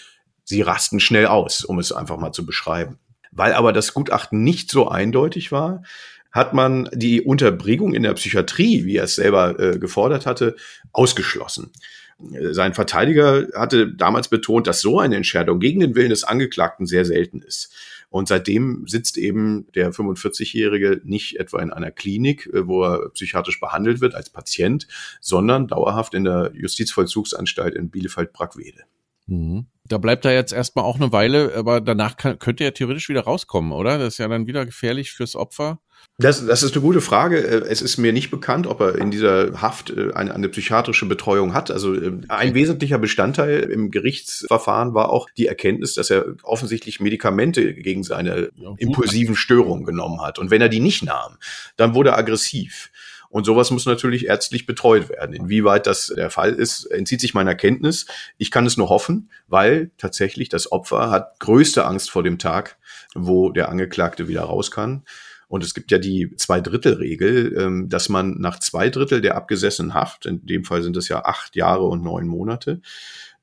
sie 0.43 0.61
rasten 0.61 0.99
schnell 0.99 1.27
aus, 1.27 1.63
um 1.63 1.79
es 1.79 1.91
einfach 1.91 2.17
mal 2.17 2.31
zu 2.31 2.45
beschreiben. 2.45 2.99
Weil 3.37 3.53
aber 3.53 3.71
das 3.71 3.93
Gutachten 3.93 4.43
nicht 4.43 4.71
so 4.71 4.89
eindeutig 4.89 5.51
war, 5.51 5.83
hat 6.31 6.53
man 6.53 6.89
die 6.91 7.21
Unterbringung 7.21 7.93
in 7.93 8.03
der 8.03 8.13
Psychiatrie, 8.15 8.83
wie 8.83 8.97
er 8.97 9.05
es 9.05 9.15
selber 9.15 9.59
äh, 9.59 9.79
gefordert 9.79 10.25
hatte, 10.25 10.55
ausgeschlossen. 10.91 11.71
Sein 12.19 12.73
Verteidiger 12.73 13.47
hatte 13.53 13.93
damals 13.93 14.27
betont, 14.27 14.65
dass 14.65 14.81
so 14.81 14.99
eine 14.99 15.15
Entscheidung 15.15 15.59
gegen 15.59 15.79
den 15.79 15.93
Willen 15.93 16.09
des 16.09 16.23
Angeklagten 16.23 16.87
sehr 16.87 17.05
selten 17.05 17.41
ist. 17.43 17.71
Und 18.09 18.27
seitdem 18.27 18.87
sitzt 18.87 19.17
eben 19.17 19.67
der 19.75 19.93
45-Jährige 19.93 21.01
nicht 21.03 21.39
etwa 21.39 21.61
in 21.61 21.71
einer 21.71 21.91
Klinik, 21.91 22.47
äh, 22.47 22.67
wo 22.67 22.83
er 22.83 23.09
psychiatrisch 23.09 23.59
behandelt 23.59 24.01
wird 24.01 24.15
als 24.15 24.31
Patient, 24.31 24.87
sondern 25.21 25.67
dauerhaft 25.67 26.15
in 26.15 26.23
der 26.23 26.51
Justizvollzugsanstalt 26.55 27.75
in 27.75 27.91
Bielefeld-Brackwede. 27.91 28.83
Mhm. 29.27 29.67
Da 29.85 29.97
bleibt 29.97 30.25
er 30.25 30.33
jetzt 30.33 30.51
erstmal 30.51 30.83
auch 30.83 30.97
eine 30.97 31.11
Weile, 31.11 31.53
aber 31.55 31.79
danach 31.79 32.17
kann, 32.17 32.39
könnte 32.39 32.63
er 32.63 32.73
theoretisch 32.73 33.07
wieder 33.07 33.21
rauskommen, 33.21 33.71
oder? 33.71 33.97
Das 33.97 34.15
ist 34.15 34.17
ja 34.17 34.27
dann 34.27 34.47
wieder 34.47 34.65
gefährlich 34.65 35.11
fürs 35.11 35.35
Opfer. 35.35 35.79
Das, 36.19 36.43
das 36.45 36.63
ist 36.63 36.73
eine 36.73 36.81
gute 36.81 36.99
Frage. 36.99 37.37
Äh, 37.37 37.67
es 37.69 37.81
ist 37.81 37.97
mir 37.97 38.11
nicht 38.11 38.31
bekannt, 38.31 38.65
ob 38.65 38.81
er 38.81 38.95
in 38.97 39.11
dieser 39.11 39.61
Haft 39.61 39.91
äh, 39.91 40.13
eine, 40.13 40.33
eine 40.33 40.49
psychiatrische 40.49 41.05
Betreuung 41.05 41.53
hat. 41.53 41.69
Also 41.69 41.93
äh, 41.93 42.11
ein 42.27 42.55
wesentlicher 42.55 42.97
Bestandteil 42.97 43.59
im 43.59 43.91
Gerichtsverfahren 43.91 44.95
war 44.95 45.09
auch 45.09 45.29
die 45.37 45.45
Erkenntnis, 45.45 45.93
dass 45.93 46.09
er 46.09 46.25
offensichtlich 46.41 46.99
Medikamente 46.99 47.73
gegen 47.75 48.03
seine 48.03 48.49
impulsiven 48.77 49.35
Störungen 49.35 49.85
genommen 49.85 50.21
hat. 50.21 50.39
Und 50.39 50.49
wenn 50.49 50.61
er 50.61 50.69
die 50.69 50.79
nicht 50.79 51.03
nahm, 51.03 51.37
dann 51.75 51.93
wurde 51.93 52.09
er 52.09 52.17
aggressiv. 52.17 52.89
Und 53.29 53.45
sowas 53.45 53.71
muss 53.71 53.85
natürlich 53.85 54.27
ärztlich 54.27 54.65
betreut 54.65 55.09
werden. 55.09 55.33
Inwieweit 55.33 55.87
das 55.87 56.07
der 56.15 56.29
Fall 56.29 56.53
ist, 56.53 56.85
entzieht 56.85 57.21
sich 57.21 57.33
meiner 57.33 57.55
Kenntnis. 57.55 58.05
Ich 58.37 58.51
kann 58.51 58.65
es 58.65 58.77
nur 58.77 58.89
hoffen, 58.89 59.29
weil 59.47 59.91
tatsächlich 59.97 60.49
das 60.49 60.71
Opfer 60.71 61.09
hat 61.09 61.39
größte 61.39 61.85
Angst 61.85 62.09
vor 62.09 62.23
dem 62.23 62.39
Tag, 62.39 62.77
wo 63.15 63.51
der 63.51 63.69
Angeklagte 63.69 64.27
wieder 64.27 64.41
raus 64.41 64.71
kann. 64.71 65.03
Und 65.47 65.63
es 65.63 65.73
gibt 65.73 65.91
ja 65.91 65.97
die 65.97 66.35
Zwei-Drittel-Regel, 66.35 67.55
ähm, 67.57 67.89
dass 67.89 68.09
man 68.09 68.39
nach 68.39 68.59
zwei 68.59 68.89
Drittel 68.89 69.21
der 69.21 69.35
abgesessenen 69.35 69.93
Haft, 69.93 70.25
in 70.25 70.45
dem 70.45 70.65
Fall 70.65 70.83
sind 70.83 70.97
es 70.97 71.07
ja 71.07 71.23
acht 71.23 71.55
Jahre 71.55 71.85
und 71.85 72.03
neun 72.03 72.27
Monate, 72.27 72.81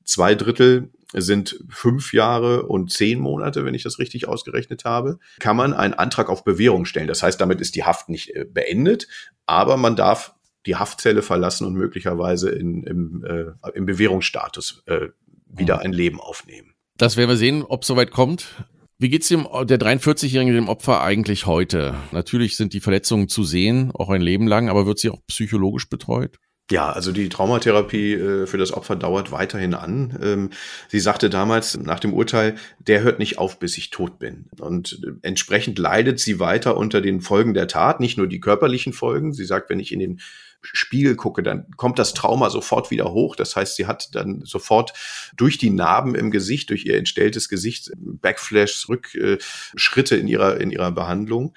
zwei 0.05 0.35
Drittel 0.35 0.91
sind 1.15 1.65
fünf 1.69 2.13
Jahre 2.13 2.65
und 2.65 2.91
zehn 2.93 3.21
Monate, 3.21 3.65
wenn 3.65 3.75
ich 3.75 3.83
das 3.83 3.99
richtig 3.99 4.29
ausgerechnet 4.29 4.85
habe, 4.85 5.19
kann 5.39 5.57
man 5.57 5.73
einen 5.73 5.95
Antrag 5.95 6.29
auf 6.29 6.45
Bewährung 6.45 6.85
stellen. 6.85 7.09
Das 7.09 7.23
heißt, 7.23 7.41
damit 7.41 7.61
ist 7.61 7.77
die 7.77 7.85
Haft 7.85 8.09
nicht 8.09 8.35
äh, 8.35 8.45
beendet, 8.45 9.09
aber 9.47 9.77
man 9.77 9.97
darf 9.97 10.35
die 10.67 10.77
Haftzelle 10.77 11.23
verlassen 11.23 11.67
und 11.67 11.75
möglicherweise 11.75 12.51
in, 12.51 12.85
im, 12.85 13.25
äh, 13.25 13.71
im 13.75 13.87
Bewährungsstatus 13.87 14.83
äh, 14.87 15.09
wieder 15.47 15.81
ein 15.81 15.93
Leben 15.93 16.21
aufnehmen. 16.21 16.75
Das 16.97 17.17
werden 17.17 17.31
wir 17.31 17.37
sehen, 17.37 17.63
ob 17.63 17.83
es 17.83 17.89
soweit 17.89 18.11
kommt. 18.11 18.65
Wie 18.99 19.09
geht's 19.09 19.29
dem 19.29 19.47
der 19.65 19.79
43-Jährigen 19.79 20.55
dem 20.55 20.69
Opfer 20.69 21.03
eigentlich 21.03 21.47
heute? 21.47 21.95
Natürlich 22.13 22.57
sind 22.57 22.73
die 22.73 22.81
Verletzungen 22.81 23.29
zu 23.29 23.43
sehen, 23.43 23.91
auch 23.93 24.09
ein 24.09 24.23
Leben 24.23 24.47
lang, 24.47 24.69
aber 24.69 24.87
wird 24.87 25.01
sie 25.01 25.11
auch 25.11 25.21
psychologisch 25.27 25.89
betreut? 25.89 26.39
Ja, 26.71 26.91
also 26.91 27.13
die 27.13 27.29
Traumatherapie 27.29 28.15
äh, 28.15 28.47
für 28.47 28.57
das 28.57 28.73
Opfer 28.73 28.97
dauert 28.97 29.31
weiterhin 29.31 29.75
an. 29.75 30.19
Ähm, 30.23 30.51
sie 30.89 31.01
sagte 31.01 31.29
damals 31.29 31.77
nach 31.77 32.01
dem 32.01 32.15
Urteil, 32.15 32.55
der 32.79 33.03
hört 33.03 33.19
nicht 33.19 33.37
auf, 33.37 33.59
bis 33.59 33.77
ich 33.77 33.91
tot 33.91 34.19
bin. 34.19 34.47
Und 34.59 34.99
äh, 35.05 35.11
entsprechend 35.21 35.79
leidet 35.79 36.21
sie 36.21 36.41
weiter 36.41 36.79
unter 36.79 37.03
den 37.03 37.21
Folgen 37.21 37.53
der 37.53 37.69
Tat, 37.69 38.01
nicht 38.01 38.17
nur 38.17 38.27
die 38.29 38.41
körperlichen 38.41 38.95
Folgen. 38.95 39.35
Sie 39.35 39.45
sagt, 39.45 39.69
wenn 39.69 39.79
ich 39.79 39.93
in 39.93 39.99
den 39.99 40.21
Spiegel 40.65 41.17
gucke, 41.17 41.43
dann 41.43 41.67
kommt 41.77 41.99
das 41.99 42.15
Trauma 42.15 42.51
sofort 42.51 42.91
wieder 42.91 43.13
hoch. 43.13 43.37
Das 43.37 43.55
heißt, 43.55 43.77
sie 43.77 43.87
hat 43.87 44.15
dann 44.15 44.43
sofort 44.45 44.93
durch 45.37 45.59
die 45.59 45.71
Narben 45.71 46.15
im 46.15 46.31
Gesicht, 46.31 46.71
durch 46.71 46.85
ihr 46.87 46.97
entstelltes 46.97 47.49
Gesicht, 47.49 47.91
Backflash, 47.97 48.89
Rückschritte 48.89 50.17
in 50.17 50.29
ihrer, 50.29 50.61
in 50.61 50.71
ihrer 50.71 50.91
Behandlung. 50.91 51.55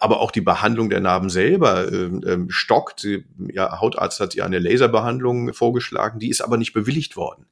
Aber 0.00 0.20
auch 0.20 0.30
die 0.30 0.40
Behandlung 0.40 0.90
der 0.90 1.00
Narben 1.00 1.30
selber 1.30 1.92
ähm, 1.92 2.22
ähm, 2.26 2.50
stockt. 2.50 3.06
Ja, 3.52 3.80
Hautarzt 3.80 4.20
hat 4.20 4.34
ihr 4.34 4.44
eine 4.44 4.58
Laserbehandlung 4.58 5.52
vorgeschlagen, 5.52 6.18
die 6.18 6.30
ist 6.30 6.40
aber 6.40 6.56
nicht 6.56 6.72
bewilligt 6.72 7.16
worden. 7.16 7.46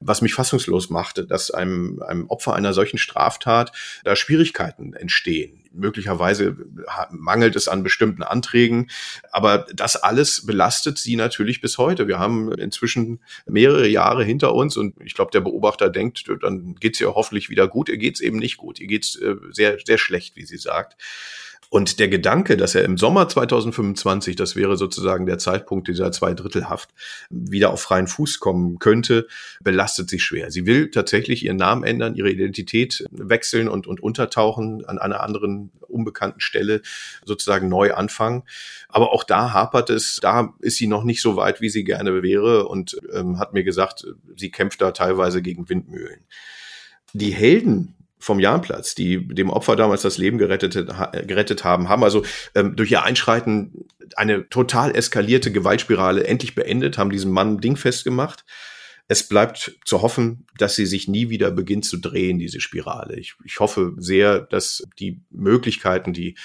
Was 0.00 0.22
mich 0.22 0.34
fassungslos 0.34 0.90
machte, 0.90 1.26
dass 1.26 1.50
einem, 1.50 2.02
einem 2.02 2.28
Opfer 2.28 2.54
einer 2.54 2.72
solchen 2.72 2.98
Straftat 2.98 3.72
da 4.04 4.16
Schwierigkeiten 4.16 4.92
entstehen 4.94 5.66
möglicherweise 5.76 6.56
mangelt 7.10 7.54
es 7.56 7.68
an 7.68 7.82
bestimmten 7.82 8.22
Anträgen, 8.22 8.90
aber 9.30 9.66
das 9.74 9.96
alles 9.96 10.44
belastet 10.46 10.98
sie 10.98 11.16
natürlich 11.16 11.60
bis 11.60 11.78
heute. 11.78 12.08
Wir 12.08 12.18
haben 12.18 12.52
inzwischen 12.52 13.20
mehrere 13.46 13.86
Jahre 13.86 14.24
hinter 14.24 14.54
uns 14.54 14.76
und 14.76 14.94
ich 15.04 15.14
glaube, 15.14 15.30
der 15.30 15.40
Beobachter 15.40 15.90
denkt, 15.90 16.24
dann 16.40 16.74
geht 16.76 16.94
es 16.94 17.00
ihr 17.00 17.14
hoffentlich 17.14 17.50
wieder 17.50 17.68
gut. 17.68 17.88
Ihr 17.88 17.98
geht 17.98 18.16
es 18.16 18.20
eben 18.20 18.38
nicht 18.38 18.56
gut. 18.56 18.80
Ihr 18.80 18.86
geht 18.86 19.04
es 19.04 19.16
äh, 19.16 19.36
sehr, 19.50 19.78
sehr 19.84 19.98
schlecht, 19.98 20.36
wie 20.36 20.46
sie 20.46 20.58
sagt. 20.58 20.96
Und 21.68 21.98
der 21.98 22.08
Gedanke, 22.08 22.56
dass 22.56 22.74
er 22.74 22.84
im 22.84 22.96
Sommer 22.96 23.28
2025, 23.28 24.36
das 24.36 24.56
wäre 24.56 24.76
sozusagen 24.76 25.26
der 25.26 25.38
Zeitpunkt 25.38 25.88
dieser 25.88 26.12
Zweidrittelhaft, 26.12 26.90
wieder 27.28 27.72
auf 27.72 27.80
freien 27.80 28.06
Fuß 28.06 28.38
kommen 28.38 28.78
könnte, 28.78 29.26
belastet 29.62 30.08
sich 30.08 30.22
schwer. 30.22 30.50
Sie 30.50 30.66
will 30.66 30.90
tatsächlich 30.90 31.44
ihren 31.44 31.56
Namen 31.56 31.82
ändern, 31.82 32.14
ihre 32.14 32.30
Identität 32.30 33.04
wechseln 33.10 33.68
und, 33.68 33.86
und 33.86 34.00
untertauchen 34.00 34.84
an 34.84 34.98
einer 34.98 35.22
anderen 35.22 35.70
unbekannten 35.88 36.40
Stelle 36.40 36.82
sozusagen 37.24 37.68
neu 37.68 37.94
anfangen. 37.94 38.44
Aber 38.88 39.12
auch 39.12 39.24
da 39.24 39.52
hapert 39.52 39.90
es, 39.90 40.18
da 40.22 40.54
ist 40.60 40.76
sie 40.76 40.86
noch 40.86 41.04
nicht 41.04 41.20
so 41.20 41.36
weit, 41.36 41.60
wie 41.60 41.70
sie 41.70 41.84
gerne 41.84 42.22
wäre 42.22 42.68
und 42.68 42.96
ähm, 43.12 43.38
hat 43.38 43.54
mir 43.54 43.64
gesagt, 43.64 44.06
sie 44.36 44.50
kämpft 44.50 44.80
da 44.80 44.92
teilweise 44.92 45.42
gegen 45.42 45.68
Windmühlen. 45.68 46.20
Die 47.12 47.32
Helden 47.32 47.94
vom 48.18 48.40
Jahnplatz, 48.40 48.94
die 48.94 49.26
dem 49.28 49.50
Opfer 49.50 49.76
damals 49.76 50.02
das 50.02 50.18
Leben 50.18 50.38
gerettet, 50.38 50.74
gerettet 51.26 51.64
haben, 51.64 51.88
haben 51.88 52.02
also 52.02 52.24
ähm, 52.54 52.76
durch 52.76 52.90
ihr 52.90 53.02
Einschreiten 53.02 53.86
eine 54.16 54.48
total 54.48 54.94
eskalierte 54.94 55.52
Gewaltspirale 55.52 56.24
endlich 56.24 56.54
beendet, 56.54 56.98
haben 56.98 57.10
diesen 57.10 57.32
Mann 57.32 57.58
dingfest 57.58 58.04
gemacht. 58.04 58.44
Es 59.08 59.28
bleibt 59.28 59.78
zu 59.84 60.02
hoffen, 60.02 60.46
dass 60.58 60.74
sie 60.74 60.86
sich 60.86 61.06
nie 61.06 61.28
wieder 61.28 61.52
beginnt 61.52 61.84
zu 61.84 61.96
drehen, 61.98 62.40
diese 62.40 62.60
Spirale. 62.60 63.16
Ich, 63.16 63.34
ich 63.44 63.60
hoffe 63.60 63.94
sehr, 63.98 64.40
dass 64.40 64.82
die 64.98 65.20
Möglichkeiten, 65.30 66.12
die 66.12 66.36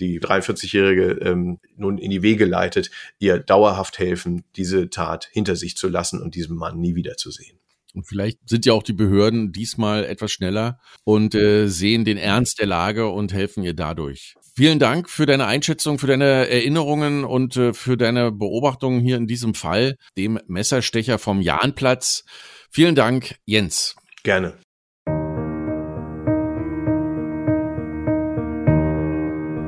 die 0.00 0.20
43-Jährige 0.20 1.20
ähm, 1.20 1.60
nun 1.76 1.98
in 1.98 2.10
die 2.10 2.22
Wege 2.22 2.44
leitet, 2.44 2.90
ihr 3.20 3.38
dauerhaft 3.38 4.00
helfen, 4.00 4.42
diese 4.56 4.90
Tat 4.90 5.28
hinter 5.30 5.54
sich 5.54 5.76
zu 5.76 5.88
lassen 5.88 6.20
und 6.20 6.34
diesen 6.34 6.56
Mann 6.56 6.80
nie 6.80 6.96
wieder 6.96 7.16
zu 7.16 7.30
sehen. 7.30 7.58
Und 7.94 8.06
vielleicht 8.06 8.38
sind 8.48 8.66
ja 8.66 8.72
auch 8.72 8.82
die 8.82 8.92
Behörden 8.92 9.52
diesmal 9.52 10.04
etwas 10.04 10.30
schneller 10.30 10.78
und 11.04 11.34
äh, 11.34 11.68
sehen 11.68 12.04
den 12.04 12.16
Ernst 12.16 12.58
der 12.60 12.66
Lage 12.66 13.08
und 13.08 13.32
helfen 13.32 13.64
ihr 13.64 13.74
dadurch. 13.74 14.34
Vielen 14.54 14.78
Dank 14.78 15.08
für 15.08 15.24
deine 15.24 15.46
Einschätzung, 15.46 15.98
für 15.98 16.08
deine 16.08 16.48
Erinnerungen 16.48 17.24
und 17.24 17.56
äh, 17.56 17.72
für 17.72 17.96
deine 17.96 18.32
Beobachtungen 18.32 19.00
hier 19.00 19.16
in 19.16 19.26
diesem 19.26 19.54
Fall, 19.54 19.96
dem 20.16 20.38
Messerstecher 20.46 21.18
vom 21.18 21.40
Jahnplatz. 21.40 22.24
Vielen 22.70 22.94
Dank, 22.94 23.36
Jens. 23.44 23.94
Gerne. 24.22 24.58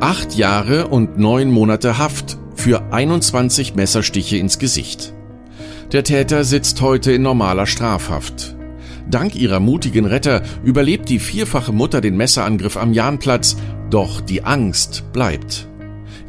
Acht 0.00 0.35
Jahre 0.35 0.88
und 0.88 1.18
neun 1.18 1.50
Monate 1.50 1.98
Haft 1.98 2.38
für 2.56 2.92
21 2.92 3.74
Messerstiche 3.74 4.38
ins 4.38 4.59
Gesicht. 4.59 5.14
Der 5.92 6.05
Täter 6.05 6.44
sitzt 6.44 6.81
heute 6.83 7.11
in 7.11 7.22
normaler 7.22 7.66
Strafhaft. 7.66 8.55
Dank 9.11 9.35
ihrer 9.35 9.59
mutigen 9.59 10.05
Retter 10.05 10.42
überlebt 10.62 11.09
die 11.09 11.18
vierfache 11.18 11.72
Mutter 11.72 12.00
den 12.00 12.16
Messerangriff 12.16 12.76
am 12.76 12.92
Jahnplatz, 12.92 13.57
doch 13.90 14.20
die 14.20 14.44
Angst 14.44 15.03
bleibt. 15.12 15.66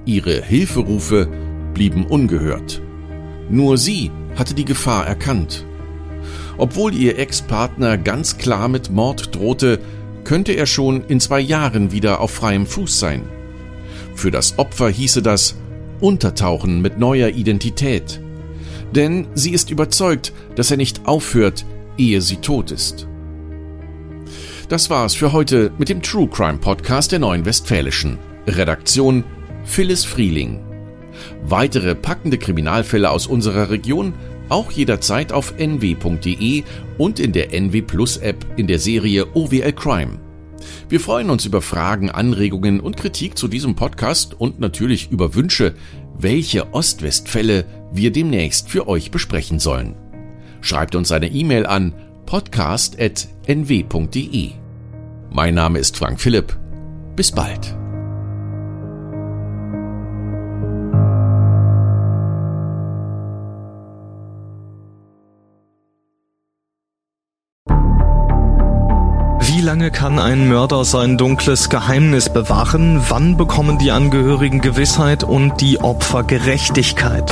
Ihre 0.04 0.42
Hilferufe 0.42 1.30
blieben 1.76 2.08
ungehört. 2.08 2.82
Nur 3.52 3.78
sie 3.78 4.10
hatte 4.36 4.56
die 4.56 4.66
Gefahr 4.66 5.06
erkannt. 5.06 5.64
Obwohl 6.58 6.96
ihr 6.96 7.20
Ex-Partner 7.20 8.00
ganz 8.00 8.40
klar 8.40 8.68
mit 8.68 8.90
Mord 8.90 9.36
drohte, 9.36 9.78
könnte 10.24 10.54
er 10.54 10.66
schon 10.66 11.04
in 11.06 11.20
zwei 11.20 11.40
Jahren 11.40 11.92
wieder 11.92 12.20
auf 12.20 12.32
freiem 12.32 12.66
Fuß 12.66 13.00
sein. 13.00 13.22
Für 14.16 14.32
das 14.32 14.58
Opfer 14.58 14.90
hieße 14.90 15.22
das 15.22 15.56
Untertauchen 16.00 16.82
mit 16.82 16.98
neuer 16.98 17.30
Identität 17.30 18.22
denn 18.96 19.28
sie 19.34 19.52
ist 19.52 19.70
überzeugt, 19.70 20.34
dass 20.56 20.72
er 20.72 20.78
nicht 20.78 21.06
aufhört, 21.06 21.66
ehe 21.98 22.22
sie 22.22 22.38
tot 22.38 22.72
ist. 22.72 23.08
Das 24.70 24.90
war's 24.90 25.14
für 25.14 25.34
heute 25.34 25.72
mit 25.78 25.90
dem 25.90 26.02
True 26.02 26.28
Crime 26.28 26.58
Podcast 26.58 27.12
der 27.12 27.20
Neuen 27.20 27.46
Westfälischen. 27.46 28.18
Redaktion 28.48 29.24
Phyllis 29.66 30.06
Frieling. 30.06 30.62
Weitere 31.44 31.94
packende 31.94 32.38
Kriminalfälle 32.38 33.10
aus 33.10 33.28
unserer 33.28 33.70
Region 33.70 34.14
auch 34.50 34.72
jederzeit 34.72 35.32
auf 35.32 35.54
nw.de 35.58 36.64
und 36.98 37.20
in 37.20 37.32
der 37.32 37.54
NW 37.54 37.82
Plus 37.82 38.18
App 38.18 38.46
in 38.58 38.68
der 38.68 38.80
Serie 38.80 39.28
OWL 39.34 39.74
Crime. 39.74 40.20
Wir 40.90 41.00
freuen 41.00 41.30
uns 41.30 41.46
über 41.46 41.62
Fragen, 41.62 42.10
Anregungen 42.10 42.80
und 42.80 42.98
Kritik 42.98 43.38
zu 43.38 43.48
diesem 43.48 43.76
Podcast 43.76 44.40
und 44.40 44.60
natürlich 44.60 45.10
über 45.12 45.36
Wünsche, 45.36 45.74
welche 46.18 46.74
Ostwestfälle 46.74 47.66
wir 47.92 48.12
demnächst 48.12 48.70
für 48.70 48.88
euch 48.88 49.12
besprechen 49.12 49.60
sollen. 49.60 49.96
Schreibt 50.62 50.96
uns 50.96 51.12
eine 51.12 51.28
E-Mail 51.28 51.66
an 51.66 51.94
podcast.nw.de. 52.26 54.52
Mein 55.30 55.54
Name 55.54 55.80
ist 55.80 55.98
Frank 55.98 56.22
Philipp. 56.22 56.58
Bis 57.16 57.32
bald. 57.32 57.76
Wie 69.62 69.62
lange 69.62 69.92
kann 69.92 70.18
ein 70.18 70.48
Mörder 70.48 70.84
sein 70.86 71.18
dunkles 71.18 71.70
Geheimnis 71.70 72.34
bewahren? 72.34 73.00
Wann 73.10 73.38
bekommen 73.38 73.78
die 73.78 73.92
Angehörigen 73.92 74.62
Gewissheit 74.62 75.24
und 75.24 75.62
die 75.62 75.80
Opfer 75.80 76.24
Gerechtigkeit? 76.24 77.32